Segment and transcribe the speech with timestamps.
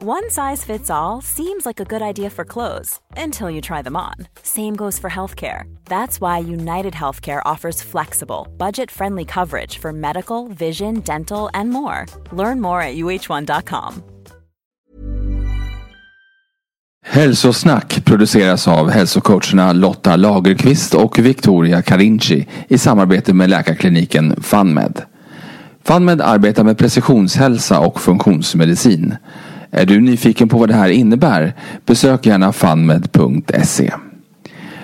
[0.00, 3.96] One size fits all seems like a good idea for clothes until you try them
[3.96, 4.14] on.
[4.42, 5.62] Same goes for healthcare.
[5.88, 12.06] That's why United Healthcare offers flexible, budget friendly coverage for medical, vision, dental, and more.
[12.32, 14.02] Learn more at uh1.com.
[17.06, 25.02] Hälsosnack produceras av hälsocoacherna Lotta Lagerqvist och Victoria Carinci i samarbete med läkarkliniken FunMed.
[25.84, 29.16] FunMed arbetar med precisionshälsa och funktionsmedicin.
[29.70, 31.54] Är du nyfiken på vad det här innebär?
[31.86, 33.92] Besök gärna funmed.se.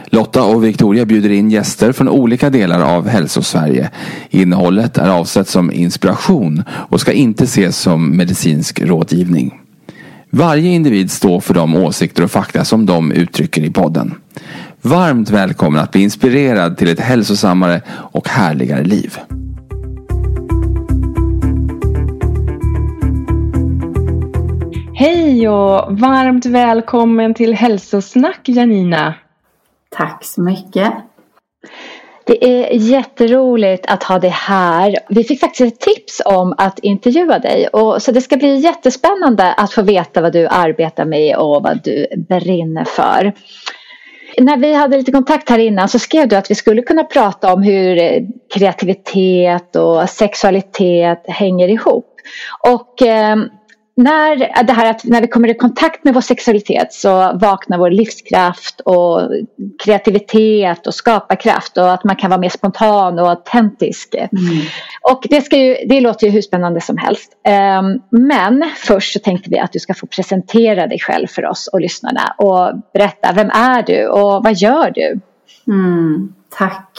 [0.06, 3.90] Lotta och Victoria bjuder in gäster från olika delar av Hälsosverige.
[4.30, 9.60] Innehållet är avsett som inspiration och ska inte ses som medicinsk rådgivning.
[10.30, 14.14] Varje individ står för de åsikter och fakta som de uttrycker i podden.
[14.82, 19.18] Varmt välkommen att bli inspirerad till ett hälsosammare och härligare liv.
[24.96, 29.14] Hej och varmt välkommen till Hälsosnack Janina.
[29.90, 30.92] Tack så mycket.
[32.24, 34.96] Det är jätteroligt att ha dig här.
[35.08, 37.66] Vi fick faktiskt ett tips om att intervjua dig.
[37.66, 41.80] Och, så det ska bli jättespännande att få veta vad du arbetar med och vad
[41.84, 43.32] du brinner för.
[44.38, 47.52] När vi hade lite kontakt här innan så skrev du att vi skulle kunna prata
[47.52, 47.96] om hur
[48.54, 52.14] kreativitet och sexualitet hänger ihop.
[52.68, 53.36] Och eh,
[53.96, 57.90] när, det här att när vi kommer i kontakt med vår sexualitet så vaknar vår
[57.90, 59.30] livskraft och
[59.84, 64.14] kreativitet och skaparkraft och att man kan vara mer spontan och autentisk.
[64.14, 64.30] Mm.
[65.10, 67.32] Och det, ska ju, det låter ju hur spännande som helst.
[67.80, 71.68] Um, men först så tänkte vi att du ska få presentera dig själv för oss
[71.72, 75.20] och lyssnarna och berätta, vem är du och vad gör du?
[75.66, 76.98] Mm, tack.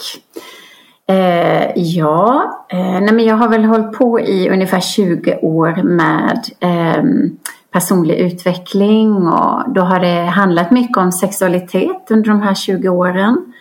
[1.08, 6.44] Eh, ja, eh, nej men jag har väl hållit på i ungefär 20 år med
[6.60, 7.04] eh,
[7.72, 13.54] personlig utveckling och då har det handlat mycket om sexualitet under de här 20 åren.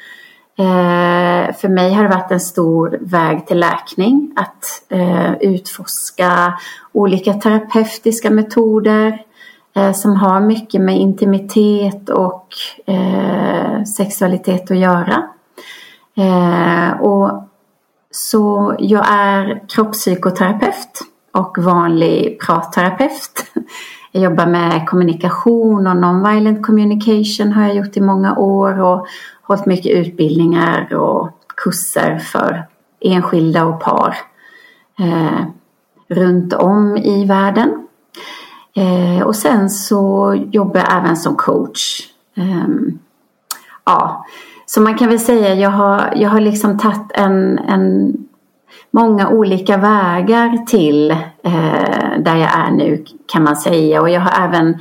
[0.57, 6.53] Eh, för mig har det varit en stor väg till läkning att eh, utforska
[6.91, 9.21] olika terapeutiska metoder
[9.75, 12.47] eh, som har mycket med intimitet och
[12.85, 15.34] eh, sexualitet att göra.
[16.15, 17.49] Eh, och
[18.11, 23.51] så jag är kroppspsykoterapeut och vanlig pratterapeut.
[24.11, 29.07] Jag jobbar med kommunikation och non-violent communication har jag gjort i många år och
[29.41, 32.67] hållit mycket utbildningar och kurser för
[32.99, 34.17] enskilda och par
[34.99, 35.45] eh,
[36.07, 37.87] runt om i världen.
[38.75, 42.09] Eh, och sen så jobbar jag även som coach.
[42.37, 42.67] Eh,
[43.83, 44.25] ja,
[44.65, 48.13] så man kan väl säga jag har, jag har liksom tagit en, en
[48.91, 51.11] många olika vägar till
[51.43, 54.01] eh, där jag är nu kan man säga.
[54.01, 54.77] Och jag har även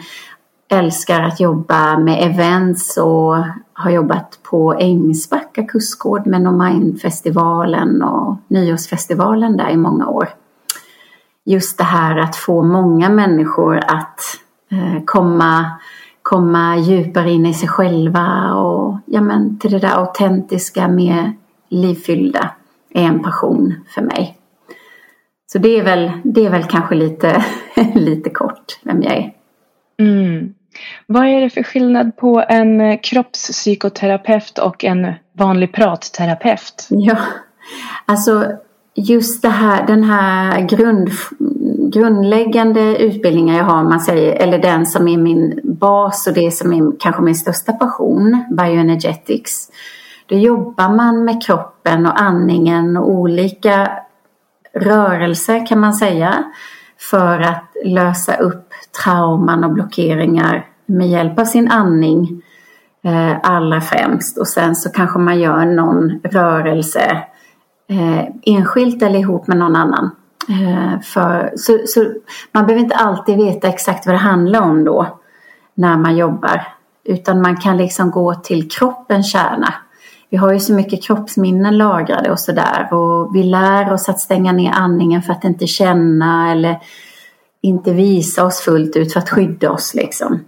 [0.69, 3.37] älskar att jobba med events och
[3.73, 10.29] har jobbat på Ängsbacka kursgård med No-Mind-festivalen och nyårsfestivalen där i många år.
[11.45, 14.21] Just det här att få många människor att
[14.71, 15.71] eh, komma
[16.25, 21.33] komma djupare in i sig själva och ja, men, till det där autentiska, mer
[21.69, 22.51] livfyllda
[22.95, 24.39] är en passion för mig.
[25.53, 27.45] Så det är väl, det är väl kanske lite,
[27.95, 29.33] lite kort vem jag är.
[29.99, 30.55] Mm.
[31.07, 36.87] Vad är det för skillnad på en kroppspsykoterapeut och en vanlig pratterapeut?
[36.89, 37.17] Ja,
[38.07, 38.53] alltså
[38.95, 41.11] just det här, den här grund,
[41.91, 46.73] grundläggande utbildningar jag har, man säger, eller den som är min bas och det som
[46.73, 49.69] är kanske min största passion, bioenergetics.
[50.27, 53.91] Då jobbar man med kroppen och andningen och olika
[54.75, 56.45] rörelser kan man säga
[56.99, 58.69] för att lösa upp
[59.05, 62.43] trauman och blockeringar med hjälp av sin andning
[63.05, 67.25] eh, allra främst och sen så kanske man gör någon rörelse
[67.89, 70.11] eh, enskilt eller ihop med någon annan.
[70.49, 72.05] Eh, för, så, så,
[72.53, 75.19] man behöver inte alltid veta exakt vad det handlar om då
[75.75, 76.67] när man jobbar.
[77.05, 79.75] Utan man kan liksom gå till kroppens kärna.
[80.31, 84.53] Vi har ju så mycket kroppsminnen lagrade och sådär och vi lär oss att stänga
[84.53, 86.81] ner andningen för att inte känna eller
[87.61, 90.41] inte visa oss fullt ut för att skydda oss liksom.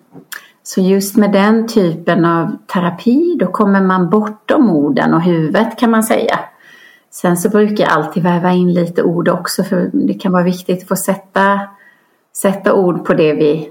[0.62, 5.90] Så just med den typen av terapi då kommer man bortom orden och huvudet kan
[5.90, 6.38] man säga.
[7.22, 10.82] Sen så brukar jag alltid väva in lite ord också för det kan vara viktigt
[10.82, 11.60] att få sätta,
[12.36, 13.70] sätta ord på det vi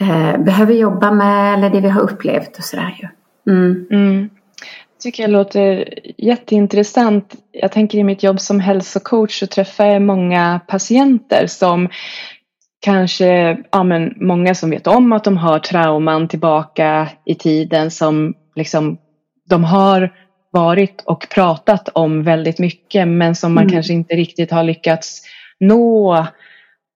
[0.00, 3.08] eh, behöver jobba med eller det vi har upplevt och sådär ju.
[3.52, 3.86] Mm.
[3.90, 4.30] Mm.
[5.02, 7.34] tycker jag låter jätteintressant.
[7.52, 11.88] Jag tänker i mitt jobb som hälsocoach så träffar jag många patienter som
[12.80, 18.34] kanske, ja men många som vet om att de har trauman tillbaka i tiden som
[18.54, 18.98] liksom
[19.48, 20.12] de har
[20.50, 23.72] varit och pratat om väldigt mycket men som man mm.
[23.72, 25.22] kanske inte riktigt har lyckats
[25.60, 26.26] nå.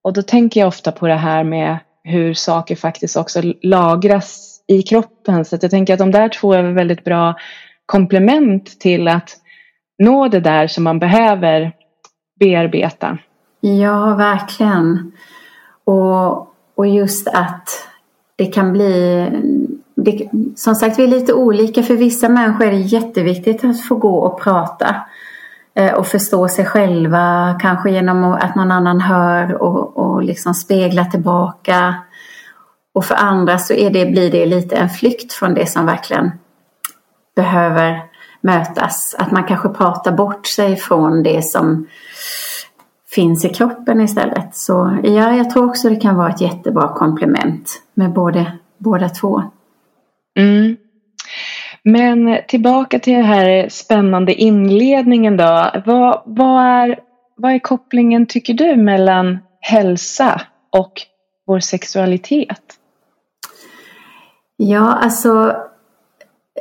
[0.02, 4.82] Och då tänker jag ofta på det här med hur saker faktiskt också lagras i
[4.82, 5.44] kroppen.
[5.44, 7.34] Så jag tänker att de där två är väldigt bra
[7.86, 9.36] komplement till att
[9.98, 11.72] nå det där som man behöver
[12.40, 13.18] bearbeta.
[13.60, 15.12] Ja, verkligen.
[15.84, 17.68] Och, och just att
[18.36, 19.28] det kan bli
[19.94, 21.82] det, som sagt, vi är lite olika.
[21.82, 24.96] För vissa människor är det jätteviktigt att få gå och prata
[25.74, 31.04] eh, och förstå sig själva, kanske genom att någon annan hör och, och liksom spegla
[31.04, 31.94] tillbaka.
[32.94, 36.30] Och för andra så är det, blir det lite en flykt från det som verkligen
[37.36, 38.02] behöver
[38.40, 39.16] mötas.
[39.18, 41.86] Att man kanske pratar bort sig från det som
[43.14, 44.56] finns i kroppen istället.
[44.56, 49.42] Så ja, jag tror också det kan vara ett jättebra komplement med både, båda två.
[50.38, 50.76] Mm.
[51.82, 55.70] Men tillbaka till den här spännande inledningen då.
[55.86, 56.98] Vad, vad, är,
[57.36, 60.40] vad är kopplingen tycker du mellan hälsa
[60.72, 60.92] och
[61.46, 62.60] vår sexualitet?
[64.56, 65.56] Ja, alltså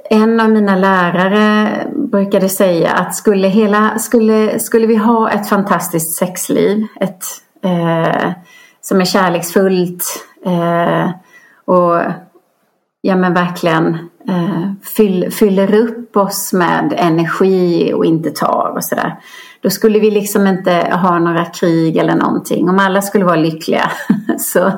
[0.10, 6.18] en av mina lärare brukade säga att skulle, hela, skulle, skulle vi ha ett fantastiskt
[6.18, 7.26] sexliv, ett,
[7.64, 8.32] eh,
[8.82, 10.04] som är kärleksfullt
[10.46, 11.12] eh,
[11.66, 12.02] och
[13.06, 13.98] ja men verkligen
[14.28, 19.16] eh, fyll, fyller upp oss med energi och inte tar och sådär.
[19.62, 22.70] Då skulle vi liksom inte ha några krig eller någonting.
[22.70, 23.92] Om alla skulle vara lyckliga.
[24.38, 24.72] så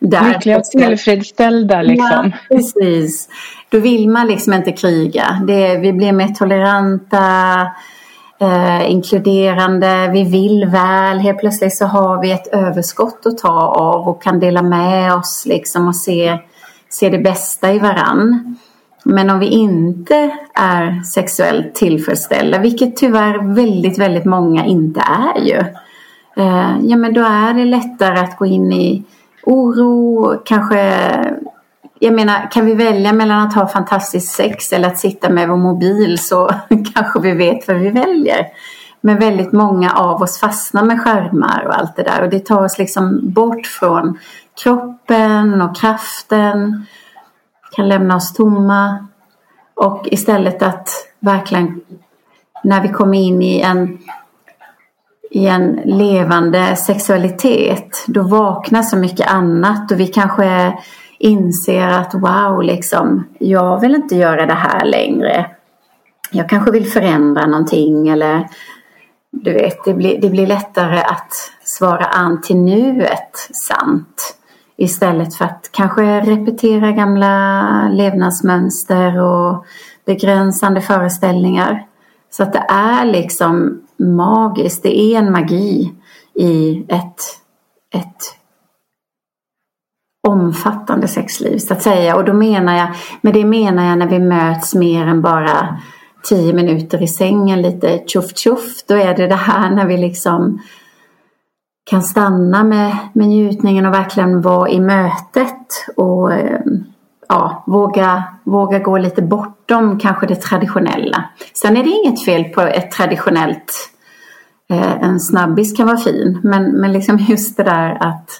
[0.00, 0.28] där.
[0.32, 2.32] Lyckliga och tillfredsställda liksom.
[2.48, 3.28] Ja, precis.
[3.68, 5.42] Då vill man liksom inte kriga.
[5.46, 7.60] Det, vi blir mer toleranta,
[8.40, 11.18] eh, inkluderande, vi vill väl.
[11.18, 15.44] Helt plötsligt så har vi ett överskott att ta av och kan dela med oss
[15.46, 16.38] liksom och se
[16.92, 18.56] ser det bästa i varann.
[19.04, 25.58] Men om vi inte är sexuellt tillfredsställda, vilket tyvärr väldigt, väldigt många inte är ju.
[26.36, 29.02] Eh, ja men då är det lättare att gå in i
[29.42, 31.04] oro, kanske
[31.98, 35.56] jag menar, kan vi välja mellan att ha fantastiskt sex eller att sitta med vår
[35.56, 36.50] mobil så
[36.94, 38.46] kanske vi vet vad vi väljer.
[39.00, 42.64] Men väldigt många av oss fastnar med skärmar och allt det där och det tar
[42.64, 44.18] oss liksom bort från
[44.62, 46.86] kroppen och kraften
[47.76, 49.06] kan lämna oss tomma.
[49.74, 50.88] Och istället att
[51.20, 51.80] verkligen
[52.62, 53.98] när vi kommer in i en,
[55.30, 60.78] i en levande sexualitet då vaknar så mycket annat och vi kanske
[61.18, 65.46] inser att wow, liksom, jag vill inte göra det här längre.
[66.30, 68.48] Jag kanske vill förändra någonting eller
[69.32, 71.32] du vet, det blir, det blir lättare att
[71.64, 73.36] svara an till nuet
[73.68, 74.36] sant.
[74.76, 79.64] Istället för att kanske repetera gamla levnadsmönster och
[80.04, 81.86] begränsande föreställningar.
[82.30, 85.94] Så att det är liksom magiskt, det är en magi
[86.34, 87.20] i ett,
[87.94, 88.36] ett
[90.28, 92.16] omfattande sexliv så att säga.
[92.16, 92.88] Och då menar jag,
[93.20, 95.80] med det menar jag när vi möts mer än bara
[96.22, 98.84] tio minuter i sängen lite tjoff tjoff.
[98.88, 100.60] Då är det det här när vi liksom
[101.90, 106.60] kan stanna med, med njutningen och verkligen vara i mötet och eh,
[107.28, 111.24] ja, våga, våga gå lite bortom kanske det traditionella.
[111.62, 113.90] Sen är det inget fel på ett traditionellt,
[114.70, 118.30] eh, en snabbis kan vara fin, men, men liksom just det där att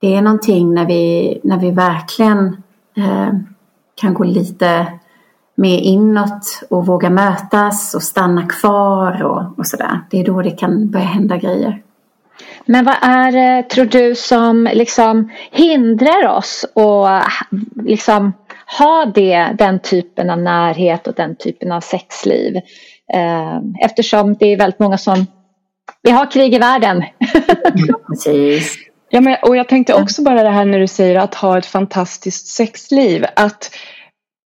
[0.00, 2.56] det är någonting när vi, när vi verkligen
[2.96, 3.28] eh,
[3.94, 4.86] kan gå lite
[5.54, 10.00] mer inåt och våga mötas och stanna kvar och, och sådär.
[10.10, 11.82] Det är då det kan börja hända grejer.
[12.66, 17.24] Men vad är det, tror du, som liksom hindrar oss att
[17.84, 18.32] liksom
[18.78, 22.56] ha det, den typen av närhet och den typen av sexliv?
[23.14, 25.26] Eh, eftersom det är väldigt många som...
[26.02, 27.04] Vi har krig i världen.
[28.08, 28.76] Precis.
[29.10, 31.66] Ja, men, och jag tänkte också bara det här när du säger att ha ett
[31.66, 33.24] fantastiskt sexliv.
[33.36, 33.70] Att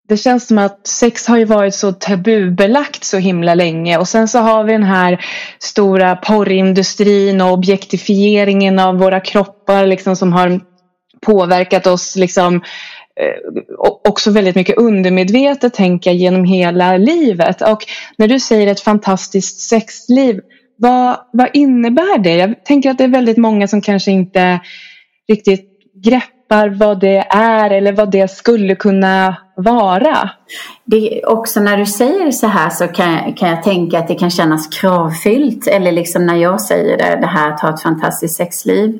[0.08, 4.28] det känns som att sex har ju varit så tabubelagt så himla länge och sen
[4.28, 5.24] så har vi den här
[5.58, 10.60] stora porrindustrin och objektifieringen av våra kroppar liksom som har
[11.26, 12.54] påverkat oss liksom
[13.20, 13.68] eh,
[14.08, 17.62] också väldigt mycket undermedvetet tänka genom hela livet.
[17.62, 17.84] Och
[18.18, 20.40] när du säger ett fantastiskt sexliv,
[20.76, 22.36] vad, vad innebär det?
[22.36, 24.60] Jag tänker att det är väldigt många som kanske inte
[25.28, 25.70] riktigt
[26.04, 30.30] greppar vad det är eller vad det skulle kunna vara.
[30.84, 34.30] Det, också när du säger så här så kan, kan jag tänka att det kan
[34.30, 35.66] kännas kravfyllt.
[35.66, 38.98] Eller liksom när jag säger det, det här att ha ett fantastiskt sexliv.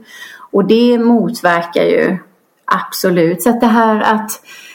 [0.51, 2.19] Och det motverkar ju
[2.65, 3.43] absolut.
[3.43, 4.31] Så att det här att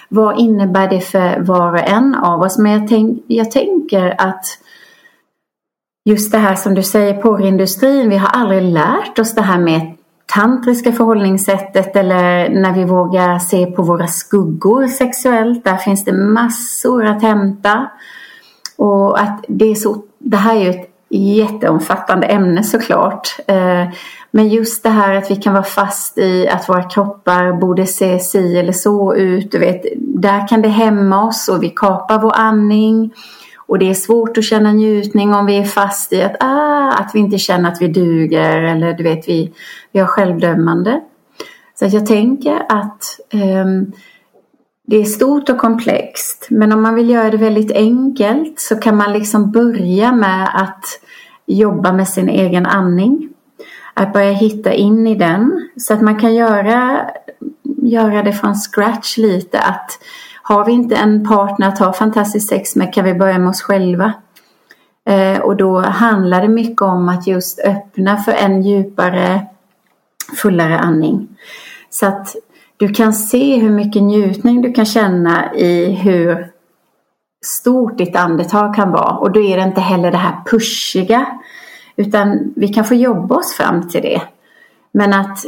[0.09, 2.57] vad innebär det för var och en av oss?
[2.57, 4.45] Men jag, tänk, jag tänker att
[6.05, 9.97] just det här som du säger, porrindustrin, vi har aldrig lärt oss det här med
[10.25, 15.63] tantriska förhållningssättet eller när vi vågar se på våra skuggor sexuellt.
[15.63, 17.89] Där finns det massor att hämta.
[18.75, 23.35] Och att det, är så, det här är ju ett jätteomfattande ämne såklart.
[23.47, 23.87] Eh,
[24.31, 28.19] men just det här att vi kan vara fast i att våra kroppar borde se
[28.19, 29.51] si eller så ut.
[29.51, 33.13] Du vet, där kan det hämma oss och vi kapar vår andning.
[33.65, 37.11] Och det är svårt att känna njutning om vi är fast i att, ah, att
[37.13, 39.53] vi inte känner att vi duger eller du vet, vi,
[39.91, 41.01] vi har självdömande.
[41.79, 43.91] Så jag tänker att um,
[44.87, 46.47] det är stort och komplext.
[46.49, 50.85] Men om man vill göra det väldigt enkelt så kan man liksom börja med att
[51.45, 53.29] jobba med sin egen andning.
[53.93, 55.69] Att börja hitta in i den.
[55.77, 57.09] Så att man kan göra,
[57.81, 59.59] göra det från scratch lite.
[59.59, 59.99] Att
[60.43, 63.61] har vi inte en partner att ha fantastiskt sex med kan vi börja med oss
[63.61, 64.13] själva.
[65.09, 69.45] Eh, och då handlar det mycket om att just öppna för en djupare,
[70.41, 71.27] fullare andning.
[71.89, 72.35] Så att
[72.77, 76.51] du kan se hur mycket njutning du kan känna i hur
[77.45, 79.17] stort ditt andetag kan vara.
[79.17, 81.25] Och då är det inte heller det här pushiga.
[81.95, 84.21] Utan vi kan få jobba oss fram till det.
[84.91, 85.45] Men att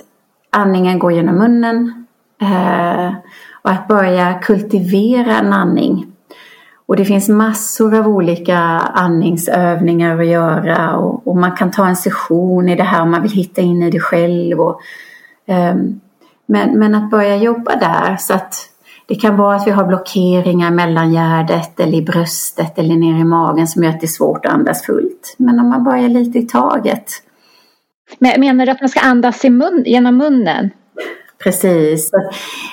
[0.50, 2.06] andningen går genom munnen.
[2.42, 3.14] Eh,
[3.66, 6.06] och att börja kultivera en andning.
[6.86, 8.58] Och det finns massor av olika
[8.94, 13.22] andningsövningar att göra och, och, man kan ta en session i det här om man
[13.22, 14.60] vill hitta in i det själv.
[14.60, 14.82] Och,
[15.48, 16.02] um,
[16.46, 18.56] men, men att börja jobba där så att
[19.08, 23.24] det kan vara att vi har blockeringar mellan gärdet eller i bröstet eller ner i
[23.24, 25.36] magen som gör att det är svårt att andas fullt.
[25.38, 27.12] Men om man börjar lite i taget.
[28.20, 30.70] Men menar du att man ska andas i mun, genom munnen?
[31.46, 32.12] Precis.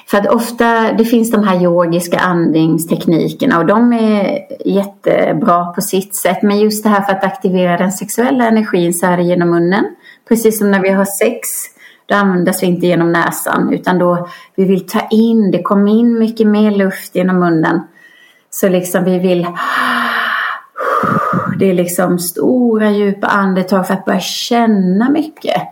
[0.06, 6.16] För att ofta, det finns de här yogiska andningsteknikerna och de är jättebra på sitt
[6.16, 6.42] sätt.
[6.42, 9.84] Men just det här för att aktivera den sexuella energin så är det genom munnen.
[10.28, 11.48] Precis som när vi har sex,
[12.06, 16.18] då användas vi inte genom näsan utan då vi vill ta in, det kommer in
[16.18, 17.80] mycket mer luft genom munnen.
[18.50, 19.46] Så liksom vi vill
[21.58, 25.62] det är liksom stora djupa andetag för att börja känna mycket.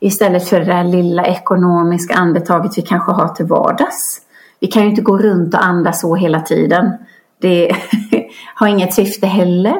[0.00, 4.20] Istället för det där lilla ekonomiska andetaget vi kanske har till vardags.
[4.60, 6.92] Vi kan ju inte gå runt och andas så hela tiden.
[7.40, 7.76] Det
[8.54, 9.76] har inget syfte heller.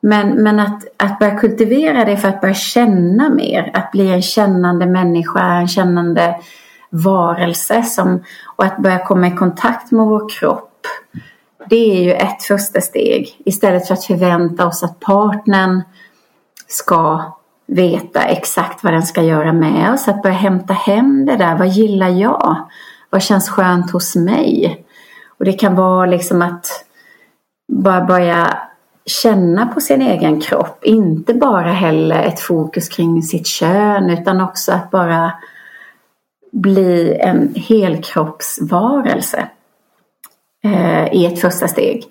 [0.00, 3.70] Men, men att, att börja kultivera det för att börja känna mer.
[3.74, 6.36] Att bli en kännande människa, en kännande
[6.90, 7.82] varelse.
[7.82, 8.24] Som,
[8.56, 10.86] och att börja komma i kontakt med vår kropp.
[11.70, 13.42] Det är ju ett första steg.
[13.44, 15.82] Istället för att förvänta oss att partnern
[16.66, 17.32] ska
[17.70, 20.08] veta exakt vad den ska göra med oss.
[20.08, 21.58] Att börja hämta hem det där.
[21.58, 22.68] Vad gillar jag?
[23.10, 24.84] Vad känns skönt hos mig?
[25.38, 26.66] Och det kan vara liksom att
[27.72, 28.58] bara börja
[29.06, 30.84] känna på sin egen kropp.
[30.84, 35.32] Inte bara heller ett fokus kring sitt kön utan också att bara
[36.52, 39.48] bli en helkroppsvarelse
[40.64, 42.04] eh, i ett första steg.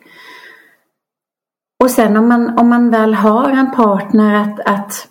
[1.83, 5.07] Och sen om man, om man väl har en partner att, att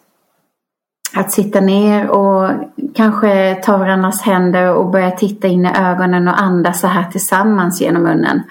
[1.14, 2.50] att sitta ner och
[2.94, 7.80] kanske ta varandras händer och börja titta in i ögonen och andas så här tillsammans
[7.80, 8.42] genom munnen.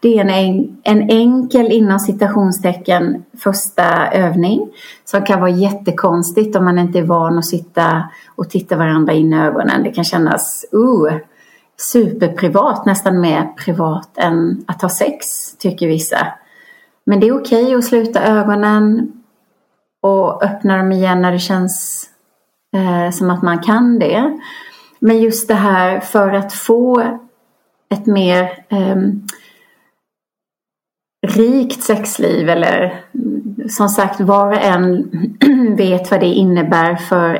[0.00, 4.68] Det är en, en enkel inom citationstecken första övning
[5.04, 9.32] som kan vara jättekonstigt om man inte är van att sitta och titta varandra in
[9.32, 9.82] i ögonen.
[9.82, 11.18] Det kan kännas uh,
[11.76, 15.26] superprivat, nästan mer privat än att ha sex,
[15.58, 16.26] tycker vissa.
[17.04, 19.12] Men det är okej okay att sluta ögonen,
[20.02, 22.06] och öppna dem igen när det känns
[22.76, 24.38] eh, som att man kan det.
[24.98, 27.18] Men just det här för att få
[27.90, 28.96] ett mer eh,
[31.26, 33.04] rikt sexliv eller
[33.68, 35.10] som sagt var och en
[35.76, 37.34] vet vad det innebär för,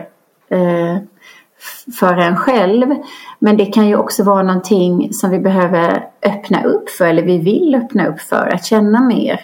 [0.49, 0.99] eh,
[2.01, 2.95] för en själv.
[3.39, 7.39] Men det kan ju också vara någonting som vi behöver öppna upp för eller vi
[7.39, 9.41] vill öppna upp för att känna mer.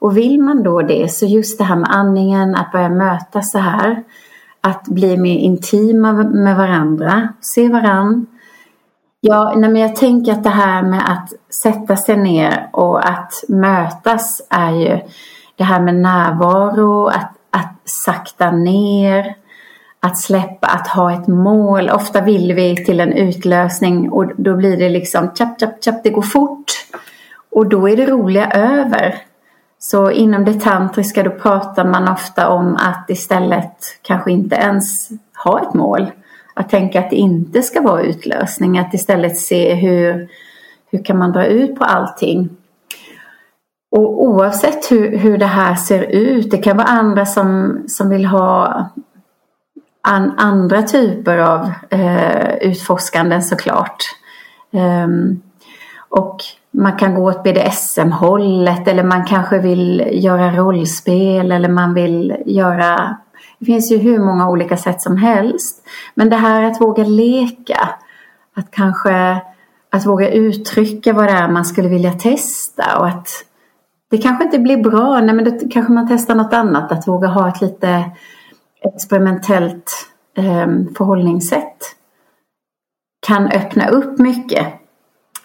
[0.00, 3.58] Och vill man då det, så just det här med andningen, att börja mötas så
[3.58, 4.02] här,
[4.60, 8.26] att bli mer intima med varandra, se varandra
[9.22, 13.44] Ja, nej, men jag tänker att det här med att sätta sig ner och att
[13.48, 15.00] mötas är ju
[15.56, 19.34] det här med närvaro, att, att sakta ner,
[20.00, 21.90] att släppa, att ha ett mål.
[21.90, 26.10] Ofta vill vi till en utlösning och då blir det liksom chap, chap, chap, det
[26.10, 26.72] går fort.
[27.50, 29.14] Och då är det roliga över.
[29.82, 35.08] Så inom det tantriska då pratar man ofta om att istället kanske inte ens
[35.44, 36.10] ha ett mål.
[36.54, 40.28] Att tänka att det inte ska vara utlösning, att istället se hur,
[40.90, 42.50] hur kan man dra ut på allting.
[43.90, 48.24] Och oavsett hur, hur det här ser ut, det kan vara andra som, som vill
[48.24, 48.84] ha
[50.02, 54.04] an, andra typer av eh, utforskanden såklart.
[54.70, 55.42] Um,
[56.08, 56.36] och
[56.70, 63.16] man kan gå åt BDSM-hållet eller man kanske vill göra rollspel eller man vill göra
[63.58, 65.82] det finns ju hur många olika sätt som helst.
[66.14, 67.88] Men det här att våga leka,
[68.56, 69.40] att kanske
[69.90, 73.28] att våga uttrycka vad det är man skulle vilja testa och att
[74.10, 77.28] det kanske inte blir bra, nej men då kanske man testar något annat, att våga
[77.28, 78.10] ha ett lite
[78.94, 79.92] experimentellt
[80.36, 81.76] eh, förhållningssätt
[83.26, 84.79] kan öppna upp mycket.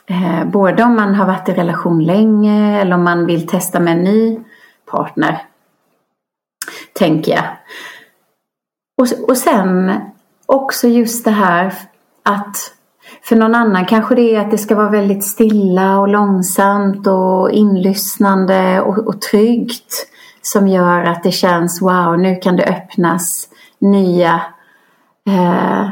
[0.07, 3.93] Eh, både om man har varit i relation länge eller om man vill testa med
[3.97, 4.39] en ny
[4.91, 5.43] partner.
[6.93, 7.45] Tänker jag.
[8.97, 9.93] Och, och sen
[10.45, 11.73] också just det här
[12.23, 12.75] att
[13.21, 17.51] för någon annan kanske det är att det ska vara väldigt stilla och långsamt och
[17.51, 20.07] inlyssnande och, och tryggt
[20.41, 24.41] som gör att det känns wow, nu kan det öppnas nya,
[25.27, 25.89] eh,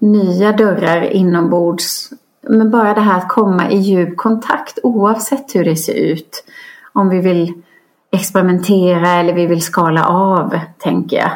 [0.00, 2.10] nya dörrar inombords.
[2.48, 6.44] Men bara det här att komma i djup kontakt oavsett hur det ser ut.
[6.92, 7.62] Om vi vill
[8.12, 11.30] experimentera eller vi vill skala av, tänker jag.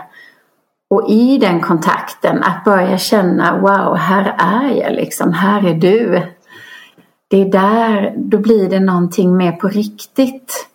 [0.90, 6.22] Och i den kontakten att börja känna wow, här är jag liksom, här är du.
[7.28, 10.66] Det är där, då blir det någonting mer på riktigt.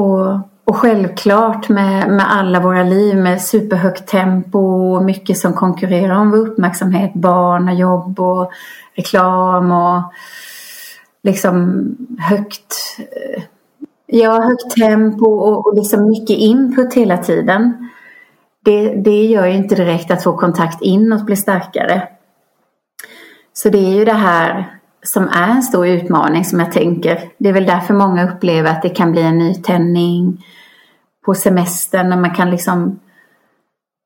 [0.00, 6.14] Och, och självklart med, med alla våra liv med superhögt tempo och mycket som konkurrerar
[6.14, 7.14] om vår uppmärksamhet.
[7.14, 8.52] Barn och jobb och
[8.94, 10.02] reklam och
[11.22, 11.84] liksom
[12.18, 13.42] högt eh,
[14.06, 17.88] Ja, högt tempo och, och liksom mycket input hela tiden
[18.64, 22.08] det, det gör ju inte direkt att vår kontakt inåt blir starkare.
[23.52, 27.30] Så det är ju det här som är en stor utmaning som jag tänker.
[27.38, 30.44] Det är väl därför många upplever att det kan bli en nytändning
[31.24, 33.00] på semestern när man kan liksom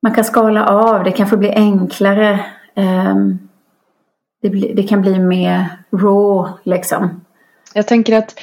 [0.03, 2.45] man kan skala av, det kanske blir enklare.
[2.77, 3.49] Um,
[4.43, 7.25] det, bli, det, kan bli mer raw liksom.
[7.75, 8.41] Jag tänker att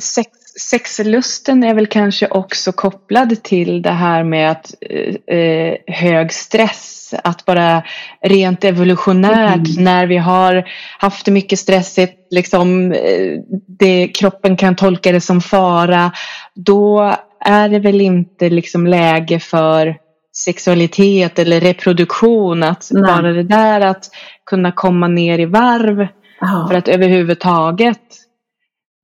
[0.00, 6.32] sex sexlusten är väl kanske också kopplad till det här med att eh, eh hög
[6.32, 7.14] stress.
[7.24, 7.82] Att bara
[8.22, 9.84] rent evolutionärt mm.
[9.84, 10.64] när vi har
[10.98, 13.40] haft det mycket stressigt, liksom, eh,
[13.78, 16.12] det, kroppen kan tolka det som fara.
[16.54, 19.96] Då är det väl inte liksom läge för
[20.36, 22.62] sexualitet eller reproduktion.
[22.62, 23.02] Att Nej.
[23.02, 24.10] bara det där att
[24.46, 26.06] kunna komma ner i varv
[26.40, 26.68] oh.
[26.68, 28.23] för att överhuvudtaget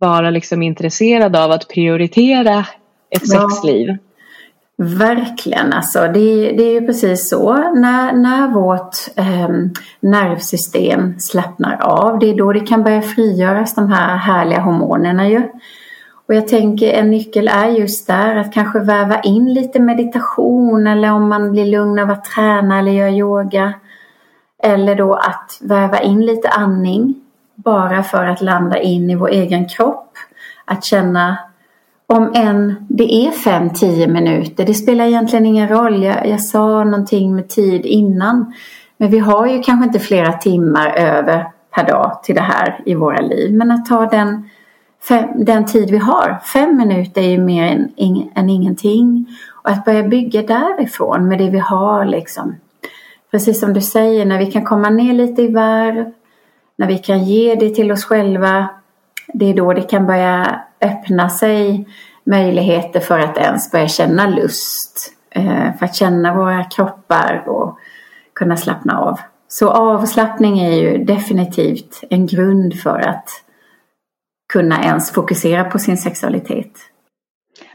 [0.00, 2.58] vara liksom intresserad av att prioritera
[3.10, 3.48] ett ja.
[3.48, 3.96] sexliv.
[4.76, 7.52] Verkligen, alltså det, det är ju precis så.
[7.74, 9.48] När, när vårt eh,
[10.00, 15.42] nervsystem slappnar av, det är då det kan börja frigöras de här härliga hormonerna ju.
[16.28, 21.12] Och jag tänker en nyckel är just där att kanske väva in lite meditation eller
[21.12, 23.72] om man blir lugn av att träna eller göra yoga.
[24.62, 27.14] Eller då att väva in lite andning
[27.64, 30.12] bara för att landa in i vår egen kropp.
[30.64, 31.38] Att känna
[32.06, 36.02] om än det är 5-10 minuter, det spelar egentligen ingen roll.
[36.02, 38.54] Jag, jag sa någonting med tid innan.
[38.96, 42.94] Men vi har ju kanske inte flera timmar över per dag till det här i
[42.94, 43.54] våra liv.
[43.54, 44.50] Men att ta den,
[45.08, 47.90] fem, den tid vi har, fem minuter är ju mer än,
[48.34, 49.26] än ingenting.
[49.62, 52.56] Och att börja bygga därifrån med det vi har liksom.
[53.30, 56.12] Precis som du säger, när vi kan komma ner lite i varv,
[56.80, 58.68] när vi kan ge det till oss själva,
[59.34, 61.88] det är då det kan börja öppna sig
[62.24, 65.12] möjligheter för att ens börja känna lust.
[65.30, 67.78] Eh, för att känna våra kroppar och
[68.34, 69.20] kunna slappna av.
[69.48, 73.28] Så avslappning är ju definitivt en grund för att
[74.52, 76.72] kunna ens fokusera på sin sexualitet.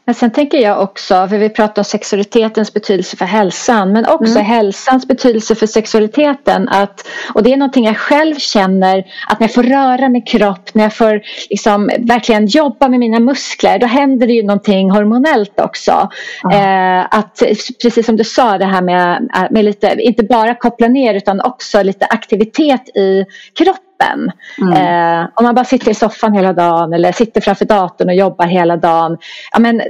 [0.05, 4.31] Men sen tänker jag också, för vi pratar om sexualitetens betydelse för hälsan men också
[4.31, 4.45] mm.
[4.45, 6.69] hälsans betydelse för sexualiteten.
[6.69, 10.69] Att, och det är någonting jag själv känner att när jag får röra min kropp,
[10.73, 15.59] när jag får liksom verkligen jobba med mina muskler då händer det ju någonting hormonellt
[15.59, 16.09] också.
[16.43, 16.99] Mm.
[16.99, 17.43] Eh, att,
[17.81, 21.83] precis som du sa det här med, med lite, inte bara koppla ner utan också
[21.83, 23.25] lite aktivitet i
[23.57, 24.31] kroppen kroppen.
[24.61, 24.73] Mm.
[24.73, 28.45] Eh, om man bara sitter i soffan hela dagen eller sitter framför datorn och jobbar
[28.45, 29.17] hela dagen.
[29.51, 29.81] Ja, men,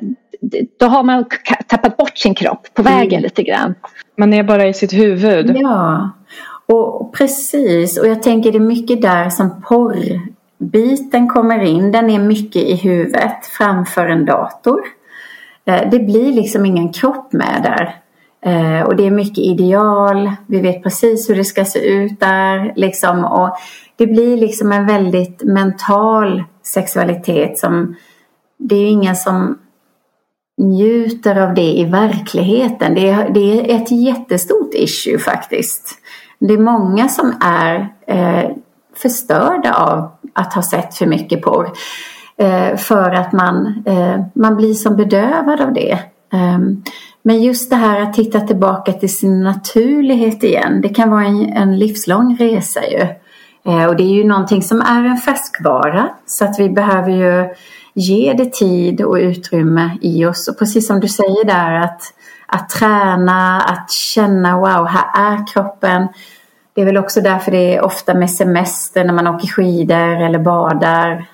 [0.80, 1.26] då har man
[1.68, 3.24] tappat bort sin kropp på vägen mm.
[3.24, 3.76] lite grann.
[4.18, 5.58] Man är bara i sitt huvud.
[5.58, 6.10] Ja,
[6.68, 7.98] och precis.
[7.98, 11.92] Och jag tänker det är mycket där som porrbiten kommer in.
[11.92, 14.82] Den är mycket i huvudet framför en dator.
[15.66, 17.96] Eh, det blir liksom ingen kropp med där.
[18.46, 20.32] Eh, och det är mycket ideal.
[20.48, 22.74] Vi vet precis hur det ska se ut där.
[22.76, 23.26] Liksom.
[23.26, 23.58] Och
[23.96, 27.96] det blir liksom en väldigt mental sexualitet som
[28.58, 29.58] det är ju ingen som
[30.58, 32.96] njuter av det i verkligheten.
[32.96, 35.98] Det är, det är ett jättestort issue faktiskt.
[36.40, 38.50] Det är många som är eh,
[38.96, 41.72] förstörda av att ha sett för mycket porr.
[42.38, 46.00] Eh, för att man, eh, man blir som bedövad av det.
[46.34, 46.84] Ehm,
[47.24, 51.54] men just det här att titta tillbaka till sin naturlighet igen, det kan vara en,
[51.54, 53.08] en livslång resa ju.
[53.68, 57.54] Eh, och det är ju någonting som är en färskvara så att vi behöver ju
[57.94, 60.48] ge det tid och utrymme i oss.
[60.48, 62.02] Och precis som du säger där att,
[62.48, 66.08] att träna, att känna wow, här är kroppen.
[66.74, 70.40] Det är väl också därför det är ofta med semester när man åker skidor eller
[70.40, 71.26] badar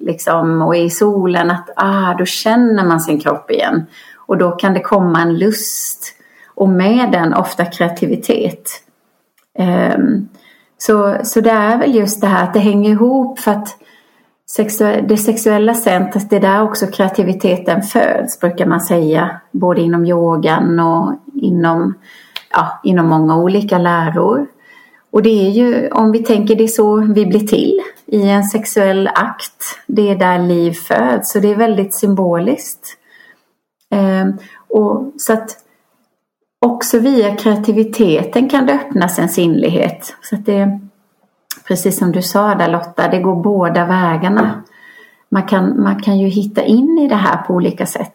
[0.00, 3.86] liksom, och är i solen att ah, då känner man sin kropp igen.
[4.16, 6.14] Och då kan det komma en lust
[6.54, 8.70] och med den ofta kreativitet.
[9.58, 10.28] Um,
[10.86, 13.76] så, så det är väl just det här att det hänger ihop för att
[15.08, 19.40] det sexuella centret, det är där också kreativiteten föds brukar man säga.
[19.50, 21.94] Både inom yogan och inom,
[22.50, 24.46] ja, inom många olika läror.
[25.10, 28.44] Och det är ju, om vi tänker det är så vi blir till i en
[28.44, 29.78] sexuell akt.
[29.86, 32.96] Det är där liv föds, så det är väldigt symboliskt.
[33.90, 34.32] Ehm,
[34.68, 35.63] och så att
[36.64, 40.16] också via kreativiteten kan det öppnas en sinnlighet.
[40.22, 40.80] Så att det,
[41.68, 44.62] precis som du sa där Lotta, det går båda vägarna.
[45.28, 48.14] Man kan, man kan ju hitta in i det här på olika sätt.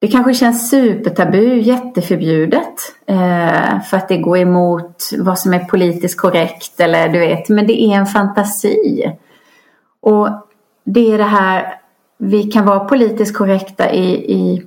[0.00, 6.20] Det kanske känns supertabu, jätteförbjudet eh, för att det går emot vad som är politiskt
[6.20, 9.12] korrekt eller du vet, men det är en fantasi.
[10.00, 10.28] Och
[10.84, 11.74] det är det här,
[12.18, 14.62] vi kan vara politiskt korrekta i, i,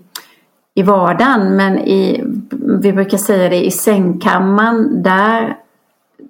[0.79, 2.23] i vardagen men i,
[2.81, 5.57] vi brukar säga det i sängkammaren, där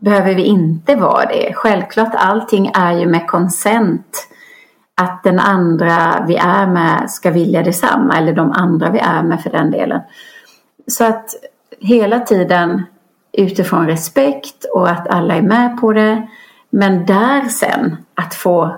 [0.02, 1.54] behöver vi inte vara det.
[1.54, 4.28] Självklart allting är ju med konsent.
[5.02, 9.42] Att den andra vi är med ska vilja detsamma eller de andra vi är med
[9.42, 10.02] för den delen.
[10.88, 11.30] Så att
[11.80, 12.86] hela tiden
[13.32, 16.28] utifrån respekt och att alla är med på det.
[16.70, 18.76] Men där sen att få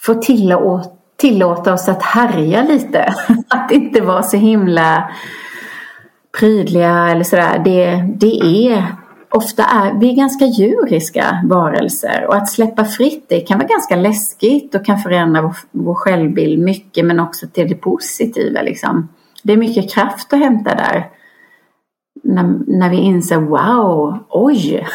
[0.00, 3.14] få tillåta, tillåta oss att härja lite.
[3.48, 5.10] Att inte vara så himla
[6.38, 7.62] prydliga eller sådär.
[7.64, 8.84] Det, det är
[9.30, 13.96] ofta är vi är ganska djuriska varelser och att släppa fritt det kan vara ganska
[13.96, 19.08] läskigt och kan förändra vår, vår självbild mycket men också till det positiva liksom.
[19.42, 21.10] Det är mycket kraft att hämta där.
[22.22, 24.86] När, när vi inser wow, oj,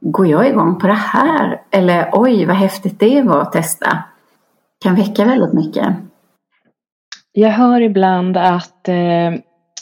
[0.00, 1.60] går jag igång på det här?
[1.70, 3.98] Eller oj, vad häftigt det var att testa.
[4.84, 5.86] Kan väcka väldigt mycket.
[7.32, 9.34] Jag hör ibland att eh,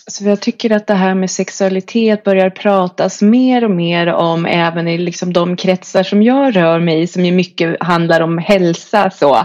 [0.07, 4.89] så jag tycker att det här med sexualitet börjar pratas mer och mer om även
[4.89, 9.11] i liksom de kretsar som jag rör mig i som ju mycket handlar om hälsa
[9.11, 9.45] så.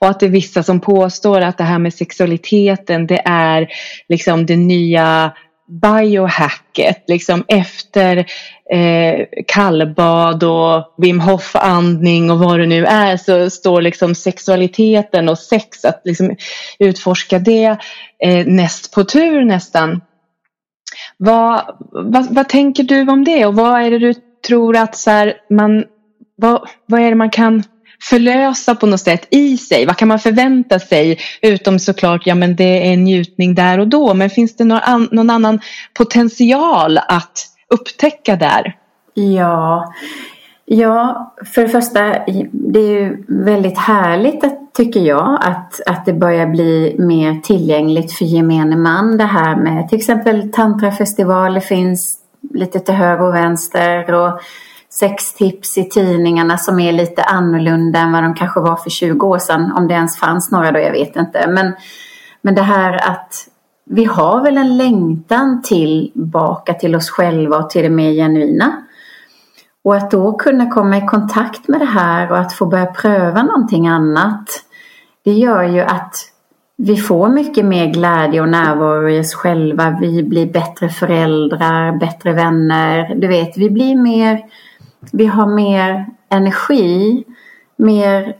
[0.00, 3.68] Och att det är vissa som påstår att det här med sexualiteten det är
[4.08, 5.32] liksom det nya
[5.68, 8.16] biohacket liksom efter
[8.70, 15.28] eh, kallbad och Wim Hof andning och vad det nu är så står liksom sexualiteten
[15.28, 16.36] och sex att liksom
[16.78, 17.78] utforska det
[18.24, 20.00] eh, näst på tur nästan.
[21.16, 24.14] Vad, vad, vad, tänker du om det och vad är det du
[24.46, 25.84] tror att så här, man,
[26.36, 27.62] vad, vad är det man kan
[28.02, 29.86] förlösa på något sätt i sig?
[29.86, 31.18] Vad kan man förvänta sig?
[31.42, 34.14] Utom såklart, ja men det är en njutning där och då.
[34.14, 35.60] Men finns det någon, an, någon annan
[35.94, 38.76] potential att upptäcka där?
[39.14, 39.92] Ja,
[40.70, 42.00] Ja, för det första,
[42.52, 48.12] det är ju väldigt härligt att, tycker jag att, att det börjar bli mer tillgängligt
[48.12, 52.18] för gemene man det här med till exempel tantrafestivaler finns
[52.54, 54.40] lite till höger och vänster och
[54.90, 59.38] sextips i tidningarna som är lite annorlunda än vad de kanske var för 20 år
[59.38, 59.72] sedan.
[59.72, 61.46] Om det ens fanns några då, jag vet inte.
[61.48, 61.72] Men,
[62.42, 63.48] men det här att
[63.90, 68.82] vi har väl en längtan tillbaka till oss själva och till det mer genuina.
[69.84, 73.42] Och att då kunna komma i kontakt med det här och att få börja pröva
[73.42, 74.48] någonting annat.
[75.24, 76.14] Det gör ju att
[76.76, 79.98] vi får mycket mer glädje och närvaro i oss själva.
[80.00, 83.14] Vi blir bättre föräldrar, bättre vänner.
[83.14, 84.42] Du vet, vi blir mer
[85.12, 87.24] vi har mer energi,
[87.76, 88.36] mer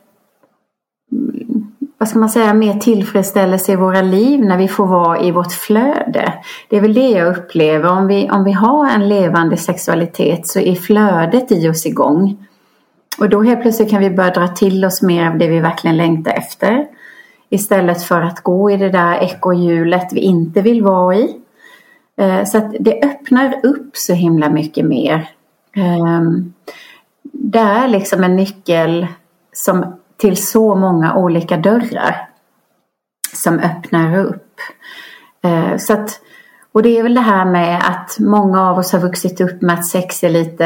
[1.98, 5.52] vad ska man säga, mer tillfredsställelse i våra liv när vi får vara i vårt
[5.52, 6.32] flöde.
[6.68, 7.90] Det är väl det jag upplever.
[7.90, 12.46] Om vi, om vi har en levande sexualitet så är flödet i oss igång.
[13.18, 15.96] Och då helt plötsligt kan vi börja dra till oss mer av det vi verkligen
[15.96, 16.86] längtar efter.
[17.50, 21.36] Istället för att gå i det där ekorrhjulet vi inte vill vara i.
[22.16, 25.28] Eh, så att det öppnar upp så himla mycket mer
[25.78, 26.52] Ehm,
[27.22, 29.06] det är liksom en nyckel
[29.52, 32.28] som till så många olika dörrar
[33.34, 34.54] som öppnar upp.
[35.42, 36.20] Ehm, så att,
[36.72, 39.74] och det är väl det här med att många av oss har vuxit upp med
[39.74, 40.64] att sex är lite,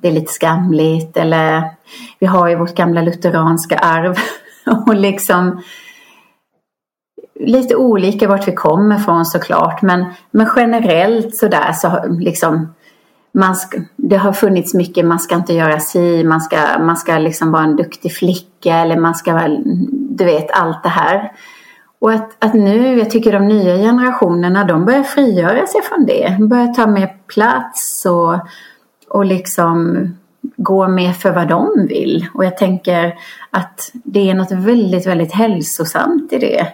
[0.00, 1.64] det är lite skamligt eller
[2.18, 4.16] vi har ju vårt gamla lutheranska arv
[4.86, 5.62] och liksom
[7.40, 12.74] lite olika vart vi kommer ifrån såklart men, men generellt sådär så liksom
[13.32, 17.18] man ska, det har funnits mycket, man ska inte göra si, man ska, man ska
[17.18, 19.56] liksom vara en duktig flicka eller man ska vara,
[19.90, 21.32] du vet allt det här.
[22.00, 26.36] Och att, att nu, jag tycker de nya generationerna, de börjar frigöra sig från det.
[26.38, 28.38] De börjar ta mer plats och,
[29.08, 29.98] och liksom
[30.56, 32.26] gå mer för vad de vill.
[32.34, 33.14] Och jag tänker
[33.50, 36.66] att det är något väldigt, väldigt hälsosamt i det.